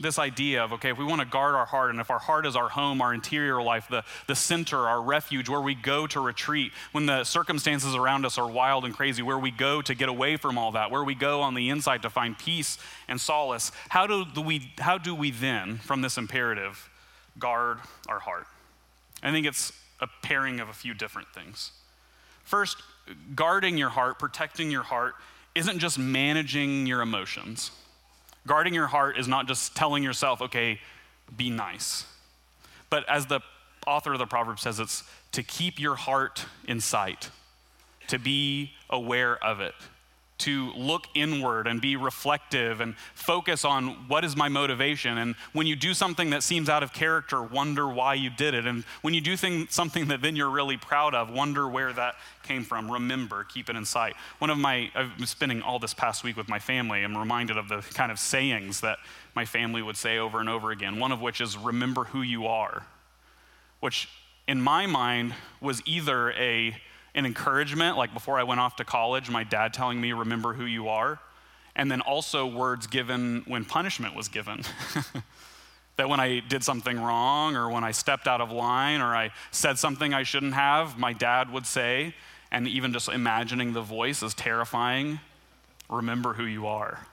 this 0.00 0.18
idea 0.18 0.62
of, 0.62 0.72
okay, 0.72 0.90
if 0.90 0.98
we 0.98 1.04
want 1.04 1.20
to 1.20 1.26
guard 1.26 1.54
our 1.54 1.66
heart, 1.66 1.90
and 1.90 2.00
if 2.00 2.10
our 2.10 2.18
heart 2.18 2.46
is 2.46 2.56
our 2.56 2.68
home, 2.68 3.00
our 3.00 3.14
interior 3.14 3.62
life, 3.62 3.86
the, 3.88 4.02
the 4.26 4.34
center, 4.34 4.76
our 4.76 5.00
refuge, 5.00 5.48
where 5.48 5.60
we 5.60 5.74
go 5.74 6.06
to 6.06 6.20
retreat, 6.20 6.72
when 6.92 7.06
the 7.06 7.22
circumstances 7.24 7.94
around 7.94 8.26
us 8.26 8.36
are 8.36 8.50
wild 8.50 8.84
and 8.84 8.94
crazy, 8.94 9.22
where 9.22 9.38
we 9.38 9.50
go 9.50 9.80
to 9.82 9.94
get 9.94 10.08
away 10.08 10.36
from 10.36 10.58
all 10.58 10.72
that, 10.72 10.90
where 10.90 11.04
we 11.04 11.14
go 11.14 11.42
on 11.42 11.54
the 11.54 11.70
inside 11.70 12.02
to 12.02 12.10
find 12.10 12.36
peace 12.38 12.78
and 13.08 13.20
solace, 13.20 13.70
how 13.88 14.06
do 14.06 14.24
we, 14.40 14.72
how 14.78 14.98
do 14.98 15.14
we 15.14 15.30
then, 15.30 15.78
from 15.78 16.02
this 16.02 16.18
imperative, 16.18 16.90
guard 17.38 17.78
our 18.08 18.18
heart? 18.18 18.46
I 19.22 19.30
think 19.30 19.46
it's 19.46 19.72
a 20.00 20.08
pairing 20.22 20.60
of 20.60 20.68
a 20.68 20.74
few 20.74 20.92
different 20.92 21.28
things. 21.28 21.70
First, 22.42 22.76
guarding 23.34 23.78
your 23.78 23.90
heart, 23.90 24.18
protecting 24.18 24.70
your 24.70 24.82
heart, 24.82 25.14
isn't 25.54 25.78
just 25.78 25.98
managing 25.98 26.86
your 26.86 27.00
emotions. 27.00 27.70
Guarding 28.46 28.74
your 28.74 28.88
heart 28.88 29.18
is 29.18 29.28
not 29.28 29.46
just 29.46 29.74
telling 29.74 30.02
yourself, 30.02 30.42
okay, 30.42 30.80
be 31.36 31.50
nice. 31.50 32.04
But 32.90 33.08
as 33.08 33.26
the 33.26 33.40
author 33.86 34.12
of 34.12 34.18
the 34.18 34.26
proverb 34.26 34.58
says, 34.58 34.80
it's 34.80 35.04
to 35.32 35.42
keep 35.42 35.80
your 35.80 35.94
heart 35.94 36.44
in 36.66 36.80
sight, 36.80 37.30
to 38.08 38.18
be 38.18 38.72
aware 38.90 39.42
of 39.42 39.60
it, 39.60 39.74
to 40.36 40.72
look 40.72 41.06
inward 41.14 41.66
and 41.68 41.80
be 41.80 41.94
reflective 41.94 42.80
and 42.80 42.96
focus 43.14 43.64
on 43.64 44.08
what 44.08 44.24
is 44.24 44.36
my 44.36 44.48
motivation. 44.48 45.18
And 45.18 45.36
when 45.52 45.66
you 45.66 45.76
do 45.76 45.94
something 45.94 46.30
that 46.30 46.42
seems 46.42 46.68
out 46.68 46.82
of 46.82 46.92
character, 46.92 47.40
wonder 47.40 47.88
why 47.88 48.14
you 48.14 48.30
did 48.30 48.52
it. 48.52 48.66
And 48.66 48.84
when 49.02 49.14
you 49.14 49.20
do 49.20 49.36
thing, 49.36 49.68
something 49.70 50.08
that 50.08 50.22
then 50.22 50.34
you're 50.34 50.50
really 50.50 50.76
proud 50.76 51.14
of, 51.14 51.30
wonder 51.30 51.68
where 51.68 51.92
that 51.92 52.16
came 52.42 52.64
from. 52.64 52.90
Remember, 52.90 53.44
keep 53.44 53.70
it 53.70 53.76
in 53.76 53.84
sight. 53.84 54.14
One 54.38 54.50
of 54.50 54.58
my, 54.58 54.90
I've 54.94 55.16
been 55.16 55.26
spending 55.26 55.62
all 55.62 55.78
this 55.78 55.94
past 55.94 56.24
week 56.24 56.36
with 56.36 56.48
my 56.48 56.58
family. 56.58 57.04
I'm 57.04 57.16
reminded 57.16 57.56
of 57.56 57.68
the 57.68 57.78
kind 57.94 58.10
of 58.10 58.18
sayings 58.18 58.80
that 58.80 58.98
my 59.36 59.44
family 59.44 59.82
would 59.82 59.96
say 59.96 60.18
over 60.18 60.40
and 60.40 60.48
over 60.48 60.72
again. 60.72 60.98
One 60.98 61.12
of 61.12 61.20
which 61.20 61.40
is, 61.40 61.56
remember 61.56 62.04
who 62.04 62.22
you 62.22 62.46
are, 62.48 62.84
which 63.78 64.08
in 64.48 64.60
my 64.60 64.86
mind 64.86 65.32
was 65.60 65.80
either 65.86 66.32
a 66.32 66.76
an 67.14 67.26
encouragement, 67.26 67.96
like 67.96 68.12
before 68.12 68.38
I 68.38 68.42
went 68.42 68.60
off 68.60 68.76
to 68.76 68.84
college, 68.84 69.30
my 69.30 69.44
dad 69.44 69.72
telling 69.72 70.00
me, 70.00 70.12
remember 70.12 70.52
who 70.52 70.64
you 70.64 70.88
are. 70.88 71.20
And 71.76 71.90
then 71.90 72.00
also 72.00 72.46
words 72.46 72.86
given 72.86 73.42
when 73.46 73.64
punishment 73.64 74.14
was 74.14 74.28
given. 74.28 74.62
that 75.96 76.08
when 76.08 76.20
I 76.20 76.40
did 76.40 76.62
something 76.62 77.00
wrong 77.00 77.56
or 77.56 77.70
when 77.70 77.84
I 77.84 77.90
stepped 77.90 78.26
out 78.26 78.40
of 78.40 78.50
line 78.50 79.00
or 79.00 79.14
I 79.14 79.30
said 79.50 79.78
something 79.78 80.14
I 80.14 80.22
shouldn't 80.22 80.54
have, 80.54 80.98
my 80.98 81.12
dad 81.12 81.52
would 81.52 81.66
say, 81.66 82.14
and 82.50 82.68
even 82.68 82.92
just 82.92 83.08
imagining 83.08 83.72
the 83.72 83.82
voice 83.82 84.22
is 84.22 84.34
terrifying 84.34 85.18
remember 85.88 86.34
who 86.34 86.44
you 86.44 86.66
are. 86.66 87.06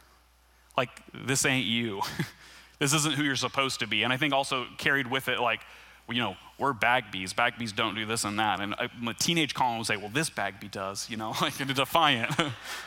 Like, 0.77 0.89
this 1.13 1.45
ain't 1.45 1.65
you. 1.65 2.01
this 2.79 2.93
isn't 2.93 3.15
who 3.15 3.23
you're 3.23 3.35
supposed 3.35 3.79
to 3.79 3.87
be. 3.87 4.03
And 4.03 4.13
I 4.13 4.17
think 4.17 4.33
also 4.33 4.65
carried 4.77 5.07
with 5.07 5.27
it, 5.27 5.39
like, 5.39 5.61
you 6.09 6.21
know, 6.21 6.35
we're 6.57 6.73
Bagbies. 6.73 7.33
Bagbies 7.33 7.75
don't 7.75 7.95
do 7.95 8.05
this 8.05 8.23
and 8.23 8.37
that. 8.37 8.59
And 8.59 8.73
a 8.73 8.89
my 8.99 9.13
teenage 9.13 9.55
Colin 9.55 9.77
would 9.77 9.87
say, 9.87 9.97
well, 9.97 10.11
this 10.13 10.29
Bagby 10.29 10.67
does, 10.67 11.09
you 11.09 11.17
know, 11.17 11.33
like 11.41 11.57
defiant. 11.57 12.31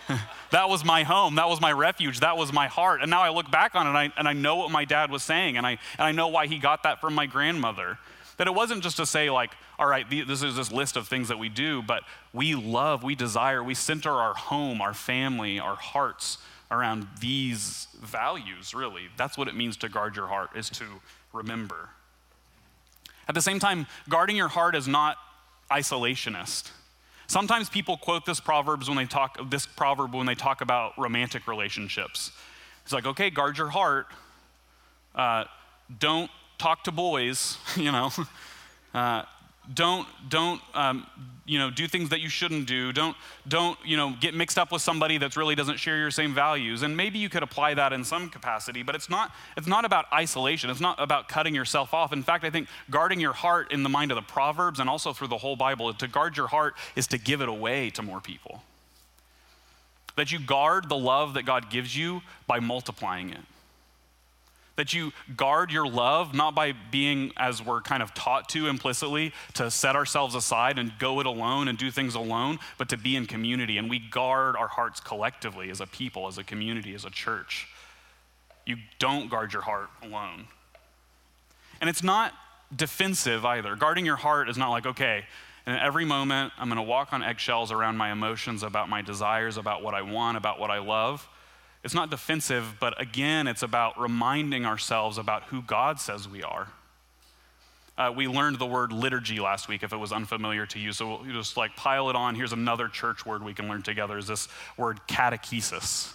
that 0.51 0.69
was 0.69 0.85
my 0.85 1.03
home. 1.03 1.35
That 1.35 1.49
was 1.49 1.61
my 1.61 1.73
refuge. 1.73 2.21
That 2.21 2.37
was 2.37 2.53
my 2.53 2.69
heart. 2.69 3.03
And 3.03 3.11
now 3.11 3.23
I 3.23 3.31
look 3.31 3.51
back 3.51 3.75
on 3.75 3.87
it 3.87 3.91
and 3.91 3.99
I, 3.99 4.13
and 4.17 4.29
I 4.29 4.33
know 4.33 4.57
what 4.57 4.71
my 4.71 4.85
dad 4.85 5.11
was 5.11 5.23
saying. 5.23 5.57
And 5.57 5.67
I, 5.67 5.71
and 5.71 6.07
I 6.07 6.13
know 6.13 6.29
why 6.29 6.47
he 6.47 6.59
got 6.59 6.85
that 6.85 7.01
from 7.01 7.15
my 7.15 7.27
grandmother. 7.27 7.99
That 8.37 8.47
it 8.49 8.55
wasn't 8.55 8.83
just 8.83 8.97
to 8.97 9.07
say, 9.07 9.31
like, 9.31 9.53
all 9.79 9.87
right, 9.87 10.09
this 10.09 10.43
is 10.43 10.57
this 10.57 10.73
list 10.73 10.97
of 10.97 11.07
things 11.07 11.29
that 11.29 11.39
we 11.39 11.49
do, 11.49 11.83
but 11.83 12.03
we 12.33 12.57
love, 12.57 13.05
we 13.05 13.15
desire, 13.15 13.63
we 13.63 13.75
center 13.75 14.11
our 14.11 14.35
home, 14.35 14.81
our 14.81 14.95
family, 14.95 15.61
our 15.61 15.77
hearts 15.77 16.39
around 16.71 17.07
these 17.21 17.87
values, 18.03 18.75
really. 18.75 19.03
That's 19.17 19.39
what 19.39 19.47
it 19.47 19.55
means 19.55 19.77
to 19.79 19.89
guard 19.89 20.17
your 20.17 20.27
heart, 20.27 20.51
is 20.57 20.69
to 20.71 20.85
remember. 21.33 21.91
At 23.29 23.35
the 23.35 23.43
same 23.43 23.59
time, 23.59 23.87
guarding 24.09 24.37
your 24.37 24.49
heart 24.49 24.75
is 24.75 24.87
not 24.89 25.17
isolationist. 25.71 26.71
Sometimes 27.27 27.69
people 27.71 27.97
quote 27.97 28.27
this 28.27 28.41
proverbs 28.41 28.89
when 28.89 28.99
they 28.99 29.07
talk 29.07 29.39
this 29.51 29.67
proverb 29.67 30.15
when 30.15 30.27
they 30.27 30.35
talk 30.35 30.61
about 30.61 30.93
romantic 30.99 31.47
relationships. 31.47 32.33
It's 32.85 32.93
like, 32.93 33.07
okay, 33.07 33.31
guard 33.31 33.57
your 33.57 33.71
heart. 33.71 34.07
Uh, 35.15 35.45
don't 35.99 36.31
talk 36.59 36.85
to 36.85 36.93
boys, 36.93 37.57
you 37.77 37.93
know. 37.93 38.11
Uh, 38.93 39.23
don't 39.73 40.07
don't 40.29 40.61
um, 40.75 41.07
you 41.47 41.59
know 41.59 41.71
do 41.71 41.87
things 41.87 42.11
that 42.11 42.21
you 42.21 42.29
shouldn't 42.29 42.67
do. 42.67 42.93
Don't 42.93 43.17
don't 43.49 43.79
you 43.85 43.97
know 43.97 44.15
get 44.21 44.35
mixed 44.35 44.59
up 44.59 44.71
with 44.71 44.83
somebody 44.83 45.19
that 45.19 45.37
really 45.37 45.55
doesn't 45.55 45.79
share 45.79 45.97
your 45.97 46.11
same 46.11 46.35
values. 46.35 46.83
And 46.83 46.97
maybe 46.97 47.19
you 47.19 47.29
could 47.29 47.43
apply 47.43 47.75
that 47.75 47.93
in 47.93 48.05
some 48.05 48.29
capacity 48.29 48.83
but 48.83 48.95
it's 48.95 49.09
not 49.09 49.33
it's 49.57 49.67
not 49.67 49.85
about 49.85 50.07
isolation. 50.13 50.71
It's 50.71 50.81
not 50.81 51.01
about 51.01 51.29
cutting 51.29 51.55
yourself 51.55 51.95
off. 51.95 52.13
In 52.13 52.23
fact 52.23 52.45
i 52.45 52.51
think 52.51 52.69
guarding 52.91 53.21
your 53.21 53.33
heart 53.33 53.73
in 53.73 53.83
the 53.83 53.89
mind 53.89 54.11
of 54.11 54.17
the 54.17 54.23
proverbs 54.23 54.81
and 54.81 54.91
also 54.91 55.13
through 55.13 55.29
the 55.29 55.39
whole 55.39 55.57
bible 55.57 55.93
to 55.95 56.09
guard 56.09 56.37
your 56.37 56.49
heart 56.49 56.75
is 56.97 57.07
to 57.09 57.19
give 57.19 57.41
it 57.41 57.49
away 57.49 57.91
to 57.91 58.03
more 58.03 58.21
people. 58.21 58.63
That 60.17 60.31
you 60.31 60.39
guard 60.39 60.89
the 60.89 60.97
love 60.97 61.35
that 61.35 61.45
god 61.45 61.71
gives 61.71 61.97
you 61.97 62.21
by 62.47 62.61
multiplying 62.61 63.31
it 63.31 63.41
that 64.77 64.93
you 64.93 65.13
guard 65.37 65.71
your 65.71 65.87
love, 65.87 66.35
not 66.35 66.55
by 66.55 66.73
being, 66.91 67.33
as 67.37 67.63
we're 67.63 67.81
kind 67.81 68.03
of 68.03 68.13
taught 68.15 68.49
to 68.51 68.67
implicitly, 68.67 69.33
to 69.55 69.71
set 69.71 69.95
ourselves 69.95 70.35
aside 70.35 70.79
and 70.79 70.93
go 70.99 71.21
it 71.21 71.27
alone 71.27 71.69
and 71.69 71.79
do 71.79 71.91
things 71.91 72.15
alone, 72.15 72.59
but 72.77 72.89
to 72.89 72.97
be 72.97 73.15
in 73.17 73.27
community. 73.27 73.79
And 73.79 73.89
we 73.89 73.99
guard 73.99 74.57
our 74.57 74.69
hearts 74.69 75.01
collectively 75.01 75.71
as 75.71 75.81
a 75.81 75.87
people, 75.87 76.27
as 76.27 76.39
a 76.39 76.45
community, 76.45 76.95
as 76.95 77.05
a 77.05 77.11
church. 77.11 77.69
You 78.67 78.77
don't 78.99 79.31
guard 79.31 79.53
your 79.53 79.63
heart 79.63 79.91
alone. 80.03 80.47
And 81.81 81.89
it's 81.89 82.03
not 82.03 82.33
defensive 82.75 83.45
either. 83.45 83.77
Guarding 83.77 84.07
your 84.07 84.17
heart 84.17 84.49
is 84.49 84.57
not 84.57 84.71
like, 84.71 84.87
okay, 84.87 85.25
and 85.67 85.79
every 85.79 86.05
moment 86.05 86.53
I'm 86.59 86.69
going 86.69 86.77
to 86.77 86.83
walk 86.83 87.13
on 87.13 87.23
eggshells 87.23 87.73
around 87.73 87.97
my 87.97 88.11
emotions 88.11 88.63
about 88.63 88.89
my 88.89 89.03
desires, 89.03 89.57
about 89.57 89.83
what 89.83 89.95
I 89.95 90.03
want, 90.03 90.37
about 90.37 90.59
what 90.59 90.71
I 90.71 90.79
love. 90.79 91.29
It's 91.85 91.95
not 91.95 92.11
defensive, 92.11 92.77
but 92.81 93.01
again, 93.01 93.47
it's 93.47 93.63
about 93.63 94.01
reminding 94.01 94.65
ourselves 94.65 95.19
about 95.19 95.45
who 95.45 95.61
God 95.61 96.01
says 96.01 96.27
we 96.27 96.43
are. 96.43 96.69
Uh, 97.97 98.13
we 98.17 98.27
learned 98.27 98.59
the 98.59 98.67
word 98.67 98.91
liturgy 98.91 99.39
last 99.39 99.69
week 99.69 99.83
if 99.83 99.93
it 99.93 99.97
was 99.97 100.11
unfamiliar 100.11 100.67
to 100.67 100.81
you. 100.81 100.93
So 100.93 101.21
we'll 101.23 101.33
just 101.33 101.57
like 101.57 101.77
pile 101.77 102.11
it 102.11 102.17
on. 102.17 102.35
Here's 102.35 102.53
another 102.53 102.89
church 102.89 103.25
word 103.25 103.45
we 103.45 103.55
can 103.55 103.69
learn 103.69 103.83
together 103.83 104.19
is 104.19 104.27
this 104.27 104.49
word 104.77 104.99
catechesis. 105.07 106.13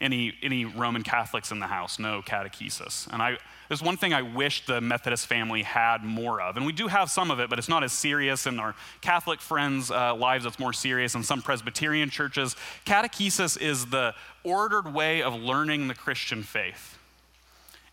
Any, 0.00 0.34
any 0.42 0.64
Roman 0.64 1.02
Catholics 1.02 1.52
in 1.52 1.60
the 1.60 1.68
house 1.68 1.98
know 1.98 2.20
catechesis. 2.20 3.06
And 3.12 3.22
I, 3.22 3.38
there's 3.68 3.82
one 3.82 3.96
thing 3.96 4.12
I 4.12 4.22
wish 4.22 4.66
the 4.66 4.80
Methodist 4.80 5.26
family 5.26 5.62
had 5.62 6.02
more 6.02 6.40
of. 6.40 6.56
And 6.56 6.66
we 6.66 6.72
do 6.72 6.88
have 6.88 7.10
some 7.10 7.30
of 7.30 7.38
it, 7.38 7.48
but 7.48 7.58
it's 7.58 7.68
not 7.68 7.84
as 7.84 7.92
serious. 7.92 8.46
In 8.46 8.58
our 8.58 8.74
Catholic 9.00 9.40
friends' 9.40 9.90
uh, 9.90 10.14
lives, 10.14 10.46
it's 10.46 10.58
more 10.58 10.72
serious. 10.72 11.14
In 11.14 11.22
some 11.22 11.42
Presbyterian 11.42 12.10
churches, 12.10 12.56
catechesis 12.84 13.60
is 13.60 13.86
the 13.86 14.14
ordered 14.42 14.92
way 14.92 15.22
of 15.22 15.34
learning 15.34 15.88
the 15.88 15.94
Christian 15.94 16.42
faith. 16.42 16.98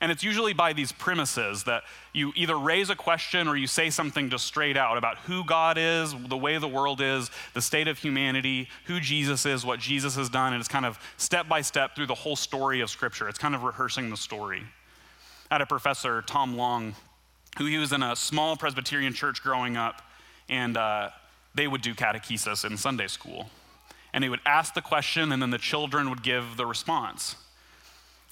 And 0.02 0.12
it's 0.12 0.24
usually 0.24 0.54
by 0.54 0.74
these 0.74 0.92
premises 0.92 1.64
that 1.66 1.84
you 2.12 2.34
either 2.36 2.58
raise 2.58 2.90
a 2.90 2.96
question 2.96 3.48
or 3.48 3.56
you 3.56 3.68
say 3.68 3.92
something 3.92 4.32
just 4.32 4.46
straight 4.48 4.76
out 4.76 4.98
about 4.98 5.20
who 5.20 5.46
God 5.46 5.78
is, 5.78 6.16
the 6.28 6.38
way 6.38 6.58
the 6.58 6.68
world 6.68 7.02
is, 7.02 7.30
the 7.54 7.62
state 7.62 7.88
of 7.88 8.00
humanity, 8.00 8.68
who 8.86 9.00
Jesus 9.00 9.46
is, 9.46 9.64
what 9.64 9.80
Jesus 9.80 10.16
has 10.16 10.28
done. 10.28 10.54
And 10.54 10.60
it's 10.60 10.68
kind 10.68 10.88
of 10.88 10.98
step 11.18 11.48
by 11.48 11.62
step 11.62 11.96
through 11.96 12.08
the 12.08 12.16
whole 12.16 12.36
story 12.36 12.82
of 12.82 12.90
Scripture. 12.90 13.30
It's 13.30 13.38
kind 13.38 13.54
of 13.54 13.64
rehearsing 13.64 14.10
the 14.10 14.18
story. 14.18 14.64
I 15.52 15.56
had 15.56 15.62
a 15.62 15.68
professor, 15.68 16.24
Tom 16.24 16.58
Long, 16.58 16.96
who 17.60 17.66
he 17.66 17.78
was 17.78 17.94
in 17.94 18.02
a 18.02 18.16
small 18.16 18.58
Presbyterian 18.58 19.14
church 19.14 19.44
growing 19.44 19.78
up, 19.78 20.02
and 20.50 20.78
uh, 20.78 21.10
they 21.54 21.68
would 21.68 21.82
do 21.82 21.94
catechesis 21.94 22.66
in 22.66 22.76
Sunday 22.76 23.08
school. 23.08 23.52
And 24.14 24.24
he 24.24 24.32
would 24.32 24.42
ask 24.48 24.74
the 24.74 24.82
question, 24.82 25.32
and 25.32 25.42
then 25.42 25.52
the 25.52 25.60
children 25.60 26.10
would 26.10 26.24
give 26.24 26.58
the 26.58 26.66
response. 26.66 27.36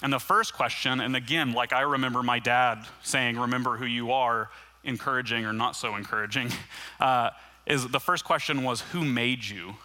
And 0.02 0.14
the 0.14 0.20
first 0.20 0.54
question, 0.54 1.02
and 1.02 1.16
again, 1.16 1.54
like 1.54 1.74
I 1.74 1.82
remember 1.82 2.24
my 2.24 2.40
dad 2.40 2.86
saying, 3.04 3.38
remember 3.38 3.78
who 3.78 3.86
you 3.86 4.12
are, 4.12 4.50
encouraging 4.84 5.46
or 5.46 5.52
not 5.52 5.76
so 5.76 5.96
encouraging, 5.96 6.52
uh, 7.00 7.32
is 7.66 7.88
the 7.88 8.00
first 8.00 8.24
question 8.24 8.64
was, 8.64 8.82
who 8.82 9.04
made 9.04 9.44
you? 9.44 9.76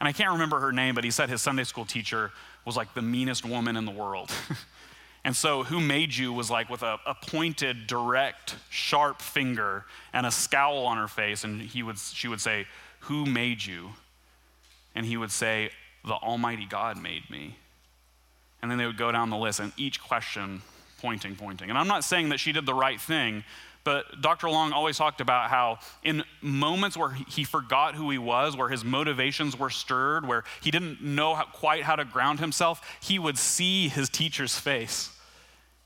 And 0.00 0.08
I 0.08 0.12
can't 0.12 0.32
remember 0.32 0.60
her 0.60 0.72
name, 0.72 0.94
but 0.94 1.04
he 1.04 1.10
said 1.10 1.28
his 1.28 1.42
Sunday 1.42 1.64
school 1.64 1.84
teacher 1.84 2.32
was 2.64 2.76
like 2.76 2.94
the 2.94 3.02
meanest 3.02 3.44
woman 3.44 3.76
in 3.76 3.84
the 3.84 3.92
world. 3.92 4.30
and 5.24 5.34
so, 5.34 5.62
who 5.62 5.80
made 5.80 6.14
you 6.14 6.32
was 6.32 6.50
like 6.50 6.68
with 6.68 6.82
a, 6.82 6.98
a, 7.06 7.14
pointed, 7.14 7.86
direct, 7.86 8.56
sharp 8.68 9.20
finger 9.20 9.84
and 10.12 10.26
a 10.26 10.30
scowl 10.30 10.86
on 10.86 10.98
her 10.98 11.08
face. 11.08 11.44
And 11.44 11.60
he 11.60 11.82
would, 11.82 11.98
she 11.98 12.28
would 12.28 12.40
say, 12.40 12.66
Who 13.00 13.26
made 13.26 13.64
you? 13.64 13.90
And 14.94 15.06
he 15.06 15.16
would 15.16 15.30
say, 15.30 15.70
The 16.04 16.14
Almighty 16.14 16.66
God 16.66 17.00
made 17.00 17.28
me. 17.30 17.56
And 18.62 18.70
then 18.70 18.78
they 18.78 18.86
would 18.86 18.96
go 18.96 19.10
down 19.10 19.30
the 19.30 19.36
list, 19.36 19.60
and 19.60 19.72
each 19.76 20.00
question 20.00 20.62
pointing, 21.00 21.34
pointing. 21.34 21.68
And 21.68 21.78
I'm 21.78 21.88
not 21.88 22.04
saying 22.04 22.28
that 22.28 22.38
she 22.38 22.52
did 22.52 22.64
the 22.64 22.74
right 22.74 23.00
thing, 23.00 23.42
but 23.82 24.22
Dr. 24.22 24.48
Long 24.48 24.72
always 24.72 24.96
talked 24.96 25.20
about 25.20 25.50
how, 25.50 25.80
in 26.04 26.22
moments 26.40 26.96
where 26.96 27.10
he 27.10 27.42
forgot 27.42 27.96
who 27.96 28.08
he 28.10 28.18
was, 28.18 28.56
where 28.56 28.68
his 28.68 28.84
motivations 28.84 29.58
were 29.58 29.70
stirred, 29.70 30.26
where 30.26 30.44
he 30.62 30.70
didn't 30.70 31.02
know 31.02 31.34
how, 31.34 31.44
quite 31.44 31.82
how 31.82 31.96
to 31.96 32.04
ground 32.04 32.38
himself, 32.38 32.98
he 33.00 33.18
would 33.18 33.36
see 33.36 33.88
his 33.88 34.08
teacher's 34.08 34.56
face 34.56 35.10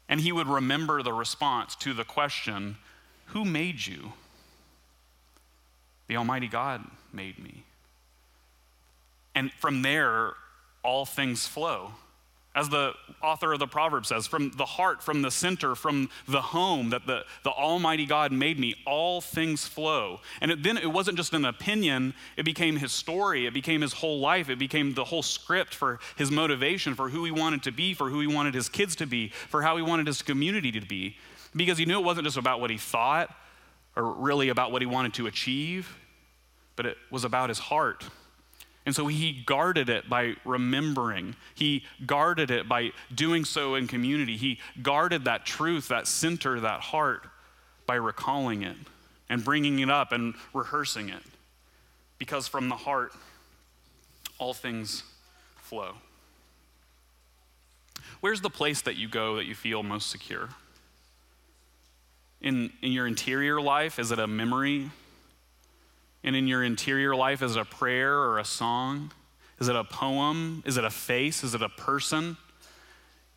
and 0.08 0.20
he 0.20 0.32
would 0.32 0.46
remember 0.46 1.02
the 1.02 1.12
response 1.12 1.74
to 1.76 1.92
the 1.92 2.04
question 2.04 2.76
Who 3.26 3.44
made 3.44 3.84
you? 3.86 4.12
The 6.06 6.16
Almighty 6.16 6.46
God 6.46 6.84
made 7.12 7.38
me. 7.38 7.64
And 9.34 9.52
from 9.52 9.82
there, 9.82 10.34
all 10.82 11.04
things 11.04 11.46
flow. 11.46 11.92
As 12.56 12.70
the 12.70 12.94
author 13.22 13.52
of 13.52 13.58
the 13.58 13.66
proverb 13.66 14.06
says, 14.06 14.26
from 14.26 14.50
the 14.52 14.64
heart, 14.64 15.02
from 15.02 15.20
the 15.20 15.30
center, 15.30 15.74
from 15.74 16.08
the 16.26 16.40
home 16.40 16.88
that 16.88 17.06
the, 17.06 17.26
the 17.44 17.50
Almighty 17.50 18.06
God 18.06 18.32
made 18.32 18.58
me, 18.58 18.74
all 18.86 19.20
things 19.20 19.66
flow. 19.66 20.20
And 20.40 20.50
it, 20.50 20.62
then 20.62 20.78
it 20.78 20.90
wasn't 20.90 21.18
just 21.18 21.34
an 21.34 21.44
opinion, 21.44 22.14
it 22.38 22.44
became 22.44 22.76
his 22.76 22.92
story, 22.92 23.44
it 23.44 23.52
became 23.52 23.82
his 23.82 23.92
whole 23.92 24.20
life, 24.20 24.48
it 24.48 24.58
became 24.58 24.94
the 24.94 25.04
whole 25.04 25.22
script 25.22 25.74
for 25.74 26.00
his 26.16 26.30
motivation, 26.30 26.94
for 26.94 27.10
who 27.10 27.26
he 27.26 27.30
wanted 27.30 27.62
to 27.64 27.72
be, 27.72 27.92
for 27.92 28.08
who 28.08 28.20
he 28.20 28.26
wanted 28.26 28.54
his 28.54 28.70
kids 28.70 28.96
to 28.96 29.06
be, 29.06 29.28
for 29.28 29.60
how 29.60 29.76
he 29.76 29.82
wanted 29.82 30.06
his 30.06 30.22
community 30.22 30.72
to 30.72 30.80
be. 30.80 31.18
Because 31.54 31.76
he 31.76 31.84
knew 31.84 31.98
it 31.98 32.04
wasn't 32.04 32.24
just 32.24 32.38
about 32.38 32.62
what 32.62 32.70
he 32.70 32.78
thought 32.78 33.36
or 33.96 34.12
really 34.14 34.48
about 34.48 34.72
what 34.72 34.80
he 34.80 34.86
wanted 34.86 35.12
to 35.14 35.26
achieve, 35.26 35.94
but 36.74 36.86
it 36.86 36.96
was 37.10 37.24
about 37.24 37.50
his 37.50 37.58
heart. 37.58 38.02
And 38.86 38.94
so 38.94 39.08
he 39.08 39.32
guarded 39.32 39.88
it 39.88 40.08
by 40.08 40.36
remembering. 40.44 41.34
He 41.56 41.84
guarded 42.06 42.52
it 42.52 42.68
by 42.68 42.92
doing 43.12 43.44
so 43.44 43.74
in 43.74 43.88
community. 43.88 44.36
He 44.36 44.60
guarded 44.80 45.24
that 45.24 45.44
truth, 45.44 45.88
that 45.88 46.06
center, 46.06 46.60
that 46.60 46.80
heart 46.80 47.26
by 47.84 47.96
recalling 47.96 48.62
it 48.62 48.76
and 49.28 49.44
bringing 49.44 49.80
it 49.80 49.90
up 49.90 50.12
and 50.12 50.34
rehearsing 50.54 51.08
it. 51.08 51.22
Because 52.18 52.46
from 52.46 52.68
the 52.68 52.76
heart, 52.76 53.12
all 54.38 54.54
things 54.54 55.02
flow. 55.56 55.94
Where's 58.20 58.40
the 58.40 58.50
place 58.50 58.80
that 58.82 58.94
you 58.94 59.08
go 59.08 59.36
that 59.36 59.46
you 59.46 59.56
feel 59.56 59.82
most 59.82 60.10
secure? 60.10 60.50
In, 62.40 62.72
in 62.82 62.92
your 62.92 63.08
interior 63.08 63.60
life, 63.60 63.98
is 63.98 64.12
it 64.12 64.20
a 64.20 64.28
memory? 64.28 64.90
And 66.26 66.34
in 66.36 66.48
your 66.48 66.62
interior 66.64 67.14
life? 67.14 67.40
Is 67.40 67.56
it 67.56 67.60
a 67.60 67.64
prayer 67.64 68.12
or 68.12 68.38
a 68.38 68.44
song? 68.44 69.12
Is 69.60 69.68
it 69.68 69.76
a 69.76 69.84
poem? 69.84 70.62
Is 70.66 70.76
it 70.76 70.84
a 70.84 70.90
face? 70.90 71.42
Is 71.42 71.54
it 71.54 71.62
a 71.62 71.68
person? 71.70 72.36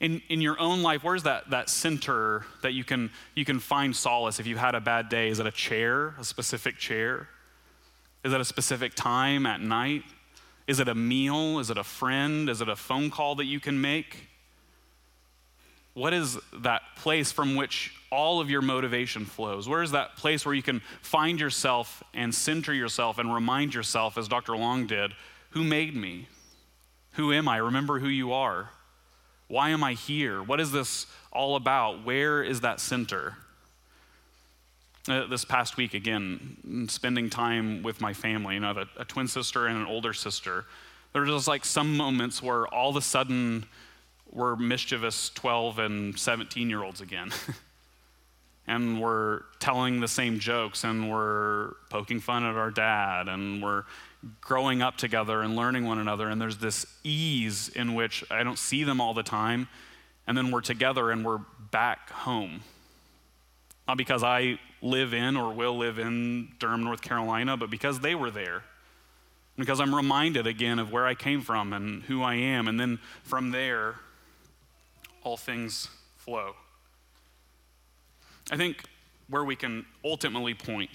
In, 0.02 0.22
in 0.30 0.42
your 0.42 0.60
own 0.60 0.82
life, 0.82 1.04
where's 1.04 1.24
that, 1.24 1.50
that 1.52 1.70
center 1.70 2.46
that 2.62 2.74
you 2.74 2.84
can, 2.84 3.12
you 3.36 3.46
can 3.46 3.60
find 3.60 3.96
solace 3.96 4.40
if 4.40 4.48
you've 4.48 4.58
had 4.58 4.74
a 4.74 4.82
bad 4.82 5.08
day? 5.08 5.30
Is 5.30 5.40
it 5.40 5.46
a 5.46 5.52
chair, 5.52 6.16
a 6.20 6.24
specific 6.24 6.78
chair? 6.78 7.28
Is 8.24 8.34
it 8.34 8.42
a 8.42 8.46
specific 8.46 8.96
time 8.96 9.46
at 9.46 9.62
night? 9.62 10.04
Is 10.68 10.80
it 10.80 10.88
a 10.88 10.96
meal? 10.96 11.60
Is 11.60 11.70
it 11.70 11.78
a 11.78 11.84
friend? 11.84 12.50
Is 12.50 12.62
it 12.62 12.70
a 12.70 12.76
phone 12.76 13.10
call 13.10 13.36
that 13.36 13.46
you 13.46 13.60
can 13.60 13.80
make? 13.80 14.28
What 16.00 16.14
is 16.14 16.38
that 16.62 16.82
place 16.96 17.34
from 17.34 17.58
which 17.58 17.94
all 18.10 18.40
of 18.40 18.50
your 18.50 18.62
motivation 18.62 19.26
flows? 19.26 19.68
Where 19.68 19.84
is 19.84 19.92
that 19.92 20.16
place 20.16 20.46
where 20.46 20.56
you 20.56 20.64
can 20.64 20.82
find 21.02 21.38
yourself 21.38 22.02
and 22.14 22.34
center 22.34 22.74
yourself 22.74 23.18
and 23.18 23.34
remind 23.34 23.74
yourself, 23.74 24.18
as 24.18 24.30
Dr. 24.30 24.56
Long 24.56 24.88
did, 24.88 25.12
who 25.50 25.62
made 25.62 25.94
me? 25.94 26.30
Who 27.14 27.34
am 27.34 27.50
I? 27.50 27.58
Remember 27.58 28.00
who 28.00 28.08
you 28.08 28.32
are. 28.32 28.70
Why 29.50 29.72
am 29.72 29.84
I 29.84 29.92
here? 29.92 30.42
What 30.42 30.62
is 30.62 30.72
this 30.72 31.06
all 31.34 31.58
about? 31.58 32.06
Where 32.06 32.42
is 32.44 32.62
that 32.62 32.80
center? 32.80 33.36
Uh, 35.06 35.28
this 35.28 35.44
past 35.44 35.76
week, 35.76 35.94
again, 35.94 36.88
spending 36.90 37.30
time 37.30 37.84
with 37.84 38.00
my 38.00 38.14
family, 38.14 38.54
you 38.54 38.62
know, 38.62 38.72
I 38.72 38.84
a, 38.98 39.02
a 39.02 39.06
twin 39.06 39.28
sister 39.28 39.68
and 39.68 39.78
an 39.78 39.86
older 39.86 40.14
sister, 40.14 40.64
there 41.12 41.24
were 41.24 41.28
just 41.28 41.50
like 41.50 41.66
some 41.66 41.98
moments 41.98 42.42
where 42.42 42.68
all 42.68 42.92
of 42.92 42.96
a 42.96 43.02
sudden 43.02 43.66
we're 44.32 44.56
mischievous 44.56 45.30
12 45.32 45.80
and 45.80 46.20
17 46.20 46.70
year 46.70 46.84
olds 46.84 47.02
again. 47.02 47.32
and 48.68 49.02
we're 49.02 49.42
telling 49.60 50.00
the 50.00 50.08
same 50.08 50.40
jokes 50.40 50.84
and 50.84 51.10
we're 51.10 51.74
poking 51.90 52.20
fun 52.20 52.44
at 52.44 52.56
our 52.56 52.70
dad 52.70 53.28
and 53.28 53.64
we're 53.64 53.84
growing 54.42 54.82
up 54.82 54.98
together 54.98 55.42
and 55.42 55.56
learning 55.56 55.86
one 55.86 55.98
another. 55.98 56.30
And 56.30 56.40
there's 56.40 56.58
this 56.58 56.86
ease 57.04 57.70
in 57.70 57.96
which 57.96 58.24
I 58.30 58.44
don't 58.44 58.60
see 58.60 58.84
them 58.84 59.02
all 59.02 59.14
the 59.14 59.24
time. 59.24 59.68
And 60.28 60.38
then 60.38 60.52
we're 60.52 60.62
together 60.62 61.10
and 61.10 61.26
we're 61.26 61.40
back 61.72 62.12
home. 62.12 62.62
Not 63.88 63.98
because 63.98 64.24
I 64.24 64.60
live 64.84 65.16
in 65.16 65.36
or 65.36 65.52
will 65.52 65.76
live 65.76 65.98
in 65.98 66.50
Durham, 66.60 66.84
North 66.84 67.02
Carolina, 67.02 67.58
but 67.58 67.72
because 67.72 68.02
they 68.02 68.14
were 68.14 68.30
there. 68.30 68.64
Because 69.58 69.80
I'm 69.80 69.96
reminded 69.96 70.46
again 70.46 70.78
of 70.78 70.92
where 70.92 71.08
I 71.08 71.16
came 71.16 71.42
from 71.42 71.74
and 71.74 72.04
who 72.04 72.22
I 72.22 72.36
am. 72.36 72.68
And 72.68 72.80
then 72.80 73.00
from 73.24 73.50
there, 73.50 73.96
all 75.30 75.38
things 75.38 75.90
flow. 76.18 76.56
I 78.50 78.58
think 78.58 78.84
where 79.28 79.44
we 79.44 79.56
can 79.56 79.86
ultimately 80.04 80.56
point, 80.56 80.90